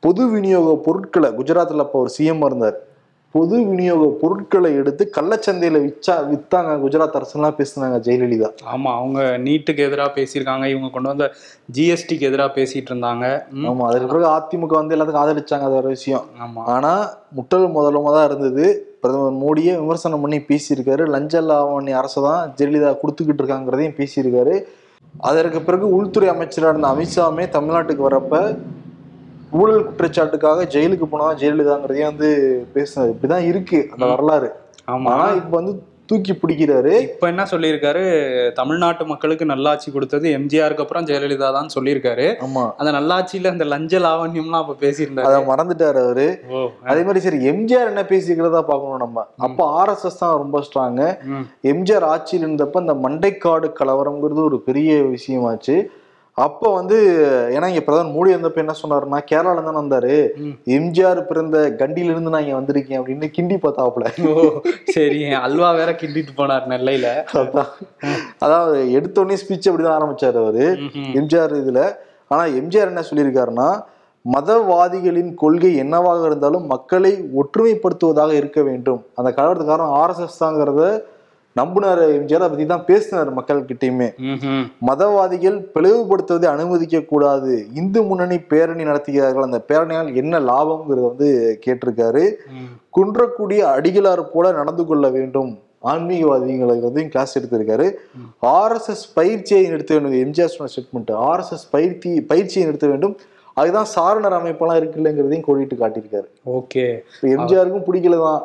பொது 0.04 0.24
விநியோக 0.30 0.75
பொருட்களை 0.86 1.30
குஜராத்தில் 1.39 1.84
அப்போ 1.86 2.00
ஒரு 2.00 2.12
சிஎம் 2.18 2.46
இருந்தார். 2.50 2.77
பொது 3.32 3.65
விநியோக 3.65 4.17
பொருட்களை 4.22 4.74
எடுத்து 4.74 5.12
கள்ளச்சந்தையில 5.17 5.79
விச்சா 5.86 6.13
வித்தாங்க. 6.32 6.72
குஜராத் 6.84 7.17
அரசுலாம் 7.20 7.58
பேசுனாங்க 7.58 7.98
ஜெயலலிதா. 8.00 8.50
ஆமா 8.74 8.91
அவங்க 8.96 9.38
நீட்டுக்கு 9.38 9.77
எதிராக 9.77 10.12
பேசியிருக்காங்க. 10.15 10.65
இவங்க 10.65 10.89
கொண்டு 10.89 11.10
வந்த 11.10 11.32
ஜிஎஸ்டிக்கு 11.74 12.20
எதிராக 12.20 12.62
பேசிட்டு 12.62 12.91
இருந்தாங்க. 12.91 13.44
ம், 13.51 13.65
ஆமா 13.65 13.88
அதுக்கு 13.88 14.08
பிறகு 14.08 14.27
அதிமுக 14.27 14.67
வந்து 14.67 14.96
எல்லாத்துக்கும் 14.96 15.25
ஆதரிச்சாங்க 15.25 15.62
அது 15.62 15.75
ஒரு 15.75 15.88
விஷயம். 15.88 16.24
ஆமா. 16.44 16.63
ஆனா 16.65 17.12
முட்டல் 17.36 17.67
முதலமா 17.75 18.12
தான் 18.12 18.25
இருந்தது. 18.25 18.94
பிரதமர் 19.01 19.44
மோடியே 19.44 19.79
விமர்சனம் 19.79 20.22
பண்ணி 20.22 20.38
பேசியிருக்காரு. 20.38 21.08
லஞ்ச 21.08 21.41
லாவணி 21.41 21.91
அரசு 21.91 22.22
தான் 22.22 22.53
ஜெயலலிதா 22.58 22.96
கொடுத்துக்கிட்டு 23.01 23.44
இருக்காங்கிறதையும் 23.44 23.98
பேசியிருக்காரு. 24.00 24.65
அதற்கு 25.17 25.62
பிறகு 25.62 25.89
உள்துறை 25.89 26.29
அமைச்சராக 26.29 26.77
இருந்த 26.77 26.88
அமித்ஷாமே 26.88 27.50
தமிழ்நாட்டுக்கு 27.50 28.08
வரப்ப 28.10 28.58
ஊழல் 29.57 29.88
குற்றச்சாட்டுக்காக 29.88 30.67
ஜெயிலுக்கு 30.75 31.07
போனா 31.09 31.27
ஜெயலலிதாங்கிறதையும் 31.41 32.12
வந்து 32.12 32.29
பேசினது 32.75 33.12
இப்படிதான் 33.15 33.50
இருக்கு 33.51 33.81
அந்த 33.93 34.05
வரலாறு. 34.13 34.50
ஆமா. 34.93 35.13
இப்ப 35.41 35.53
வந்து 35.59 35.74
தூக்கி 36.09 36.33
பிடிக்கிறாரு. 36.33 36.91
இப்ப 37.05 37.27
என்ன 37.31 37.43
சொல்லியிருக்காரு? 37.51 38.01
தமிழ்நாட்டு 38.59 39.03
மக்களுக்கு 39.12 39.45
நல்லாட்சி 39.51 39.91
கொடுத்தது 39.91 40.25
எம்ஜிஆருக்கு 40.38 40.83
அப்புறம் 40.83 41.07
ஜெயலலிதா 41.09 41.47
தான் 41.57 41.71
சொல்லியிருக்காரு. 41.75 42.27
ஆமா. 42.47 42.65
அந்த 42.79 42.91
நல்லாட்சியில 42.97 43.53
அந்த 43.53 43.65
லஞ்ச 43.74 44.00
லாவண்யம்லாம் 44.05 44.63
அப்ப 44.63 44.75
பேசியிருந்தாரு. 44.83 45.27
அதை 45.29 45.39
மறந்துட்டாரு 45.51 46.01
அவரு. 46.05 46.27
அதே 46.91 47.03
மாதிரி 47.07 47.24
சரி 47.25 47.39
எம்ஜிஆர் 47.53 47.91
என்ன 47.93 48.03
பேசிக்கிறதா 48.13 48.62
பார்க்கணும் 48.71 49.03
நம்ம. 49.05 49.25
அப்ப 49.47 49.69
ஆர்எஸ்எஸ் 49.81 50.21
தான் 50.24 50.38
ரொம்ப 50.43 50.62
ஸ்ட்ராங்கு 50.67 51.09
எம்ஜிஆர் 51.74 52.07
ஆட்சியில் 52.13 52.47
இருந்தப்ப 52.47 52.85
இந்த 52.85 52.95
மண்டைக்காடு 53.07 53.69
கலவரம்ங்கிறது 53.81 54.43
ஒரு 54.51 54.59
பெரிய 54.69 55.01
விஷயமாச்சு. 55.15 55.77
அப்ப 56.38 56.70
வந்து 56.72 56.96
ஏன்னா 57.54 57.68
இங்க 57.72 57.82
பிரதமர் 57.84 58.13
மோடி 58.15 58.30
வந்தப்ப 58.34 58.60
என்ன 58.62 58.74
சொன்னாருன்னா 58.80 59.20
கேரளால 59.30 59.62
தானே 59.62 59.77
வந்தாரு. 59.77 60.15
எம்ஜிஆர் 60.77 61.20
பிறந்த 61.30 61.58
கண்டியில 61.82 62.13
இருந்து 62.13 62.34
நான் 62.34 62.44
இங்க 62.46 62.58
வந்திருக்கேன் 62.58 63.00
அப்படின்னு 63.00 63.27
கிண்டி 63.36 63.58
பார்த்தாப்புல 63.58 64.10
ஓ 64.30 64.34
சரி 64.96 65.20
அல்வா 65.39 65.70
வேற 65.80 65.92
கிண்டிட்டு 66.01 66.34
போனார் 66.39 66.68
நெல்லையில 66.74 67.08
அதான். 67.42 67.72
அதாவது 68.39 68.77
எடுத்தோடனே 68.98 69.39
ஸ்பீச் 69.44 69.70
அப்படிதான் 69.70 69.98
ஆரம்பிச்சாரு 70.00 70.39
அவரு. 70.44 70.65
எம்ஜிஆர் 71.20 71.56
இதுல 71.62 71.82
ஆனா 72.32 72.44
எம்ஜிஆர் 72.60 72.92
என்ன 72.94 73.06
சொல்லியிருக்காருன்னா 73.10 73.70
மதவாதிகளின் 74.25 75.34
கொள்கை 75.42 75.72
என்னவாக 75.82 76.22
இருந்தாலும் 76.25 76.63
மக்களை 76.72 77.12
ஒற்றுமைப்படுத்துவதாக 77.39 78.32
இருக்க 78.39 78.60
வேண்டும் 78.63 79.01
அந்த 79.18 79.30
கலவரத்துக்கு 79.36 79.74
காரணம் 79.74 79.98
ஆர்எஸ்எஸ் 80.00 80.42
தாங்கிறத 80.44 80.86
நம்புனார் 81.59 82.01
எம்ஜிஆர் 82.15 82.43
அதை 82.45 82.47
பத்தி 82.53 82.65
தான் 82.71 82.85
பேசினார் 82.88 83.29
மக்கள்கிட்டயுமே. 83.38 84.07
மதவாதிகள் 84.88 85.57
பிளவுபடுத்துவதை 85.75 86.47
அனுமதிக்க 86.53 87.00
கூடாது. 87.12 87.53
இந்து 87.81 88.00
முன்னணி 88.07 88.38
பேரணி 88.53 88.83
நடத்துகிறார்கள். 88.89 89.47
அந்த 89.47 89.59
பேரணியால் 89.69 90.09
என்ன 90.21 90.39
லாபம்ங்கிறத 90.50 91.05
வந்து 91.12 91.29
கேட்டிருக்காரு. 91.65 92.24
குன்றக்கூடிய 92.97 93.62
அடிகளார் 93.75 94.24
போல 94.33 94.51
நடந்து 94.59 94.85
கொள்ள 94.89 95.05
வேண்டும். 95.17 95.53
ஆன்மீகவாதிகளையும் 95.91 97.13
கிளாஸ் 97.13 97.38
எடுத்திருக்காரு. 97.39 97.88
ஆர்எஸ்எஸ் 98.57 99.07
பயிற்சியை 99.19 99.63
நிறுத்த 99.71 99.97
வேண்டும். 99.97 100.19
எம்ஜிஆர் 100.24 100.53
சொன்ன 100.55 100.71
ஸ்டேட்மெண்ட் 100.75 101.13
ஆர்எஸ்எஸ் 101.29 101.65
பயிற்சி 101.77 102.12
பயிற்சியை 102.33 102.65
நிறுத்த 102.67 102.88
வேண்டும். 102.93 103.15
அதுதான் 103.59 103.89
சாரணர் 103.95 104.35
அமைப்பெல்லாம் 104.38 104.75
இருக்கு 104.75 104.97
இல்லைங்கிறதையும் 105.01 105.45
கோடிட்டு 105.47 105.75
காட்டியிருக்காரு. 105.81 106.25
ஓகே. 106.57 106.83
எம்ஜிஆருக்கும் 107.35 107.85
பிடிக்கலதான் 107.88 108.41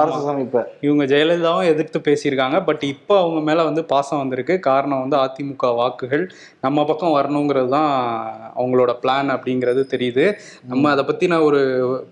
ஆர்எஸ்எஸ் 0.00 0.28
அமைப்பை. 0.32 0.62
இவங்க 0.80 1.04
ஜெயலலிதாவும் 1.04 1.70
எதிர்த்து 1.72 2.00
பேசியிருக்காங்க. 2.08 2.64
பட் 2.64 2.84
இப்போ 2.84 3.18
அவங்க 3.18 3.40
மேலே 3.40 3.62
வந்து 3.62 3.84
பாசம் 3.84 4.18
வந்திருக்கு. 4.18 4.60
காரணம் 4.60 5.02
வந்து 5.08 5.16
அதிமுக 5.16 5.74
வாக்குகள் 5.80 6.24
நம்ம 6.60 6.84
பக்கம் 6.84 7.16
வரணுங்கிறது 7.18 7.68
தான் 7.68 7.92
அவங்களோட 8.56 8.94
பிளான் 9.02 9.34
அப்படிங்கிறது 9.36 9.84
தெரியுது. 9.94 10.26
நம்ம 10.66 10.90
அதை 10.90 11.04
பற்றின 11.04 11.42
ஒரு 11.42 11.62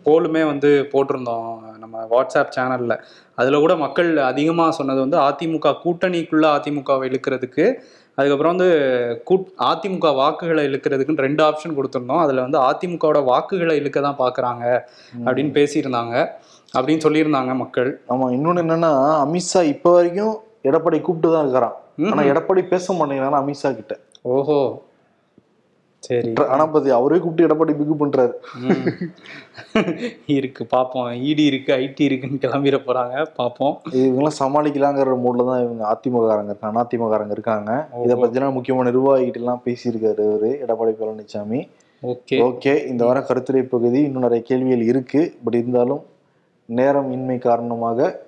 போலுமே 0.04 0.44
வந்து 0.46 0.72
போட்டிருந்தோம் 0.92 1.48
நம்ம 1.78 2.06
வாட்ஸ்அப் 2.10 2.54
சேனலில் 2.58 2.98
அதில் 3.34 3.62
கூட 3.64 3.76
மக்கள் 3.76 4.16
அதிகமாக 4.30 4.72
சொன்னது 4.72 5.00
வந்து 5.00 5.18
அதிமுக 5.18 5.70
கூட்டணிக்குள்ளே 5.84 6.48
அதிமுகவை 6.56 7.04
இழுக்கிறதுக்கு 7.10 7.64
அதுக்கப்புறம் 8.18 8.52
வந்து 8.54 8.68
கூட் 9.24 9.46
அதிமுக 9.70 10.14
வாக்குகளை 10.14 10.62
இழுக்கிறதுக்குன்னு 10.68 11.26
ரெண்டு 11.26 11.42
ஆப்ஷன் 11.48 11.76
கொடுத்துருந்தோம். 11.76 12.22
அதில் 12.24 12.44
வந்து 12.46 12.58
அதிமுகவோட 12.58 13.24
வாக்குகளை 13.24 13.76
இழுக்க 13.76 14.00
தான் 14.00 14.20
பார்க்குறாங்க 14.22 14.64
அப்படின்னு 15.26 15.52
பேசியிருந்தாங்க. 15.58 16.14
அப்படின்னு 16.74 17.04
சொல்லியிருந்தாங்க 17.06 17.54
மக்கள். 17.54 17.90
ஆமா 18.08 18.26
இன்னொன்னு 18.36 18.62
என்னன்னா 18.64 18.92
அமித்ஷா 19.24 19.62
இப்ப 19.74 19.92
வரைக்கும் 19.92 20.34
எடப்பாடி 20.70 21.00
கூப்பிட்டு 21.00 21.32
தான் 21.32 21.44
இருக்கிறான் 21.44 21.76
ஆனா 22.10 22.22
எடப்பாடி 22.22 22.62
பேச 22.68 22.94
மாட்டேங்கிறான் 22.94 23.42
அமித்ஷா 23.42 23.70
கிட்ட. 23.76 23.94
ஓஹோ. 24.34 24.58
சரி. 26.06 26.32
ஆனா 26.52 26.66
பத்தி 26.66 26.90
அவரே 26.90 27.18
கூப்பிட்டு 27.18 27.46
எடப்பாடி 27.48 27.72
பிக்கு 27.78 27.94
பண்றாரு. 28.00 28.34
இருக்கு 30.26 30.66
பார்ப்போம் 30.66 31.10
இடி 31.30 31.44
இருக்கு 31.44 31.72
ஐடி 31.72 32.00
இருக்குன்னு 32.00 32.40
கிளம்பிட 32.44 32.78
போறாங்க 32.86 33.26
பார்ப்போம் 33.36 33.80
இவங்கெல்லாம் 33.92 34.38
சமாளிக்கலாங்கிற 34.38 35.16
மூட்ல 35.24 35.46
தான் 35.50 35.62
இவங்க 35.62 35.84
அதிமுககாரங்க 35.92 36.52
இருக்காங்க 36.54 36.82
அதிமுககாரங்க 36.84 37.30
இருக்காங்க. 37.30 37.88
இதை 38.04 38.16
பத்திலாம் 38.22 38.52
முக்கியமான 38.52 38.90
நிர்வாகிகிட்ட 38.90 39.34
எல்லாம் 39.34 39.62
பேசியிருக்காரு 39.64 40.24
அவரு 40.30 40.50
எடப்பாடி 40.66 40.94
பழனிசாமி 41.00 41.60
ஓகே. 42.02 42.36
ஓகே 42.48 42.86
இந்த 42.86 43.04
வாரம் 43.04 43.26
கருத்துரை 43.28 43.62
பகுதி 43.62 44.00
இன்னும் 44.02 44.22
நிறைய 44.22 44.44
கேள்விகள் 44.44 44.82
இருக்கு. 44.82 45.34
பட் 45.44 45.54
இருந்தாலும் 45.54 46.02
நேரம் 46.64 47.12
இன்மை 47.12 47.38
காரணமாக 47.38 48.20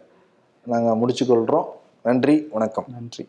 நாங்க 0.67 0.91
முடிச்சுக்கொள்றோம். 1.01 1.67
நன்றி 2.03 2.49
வணக்கம். 2.53 2.85
நன்றி. 2.89 3.25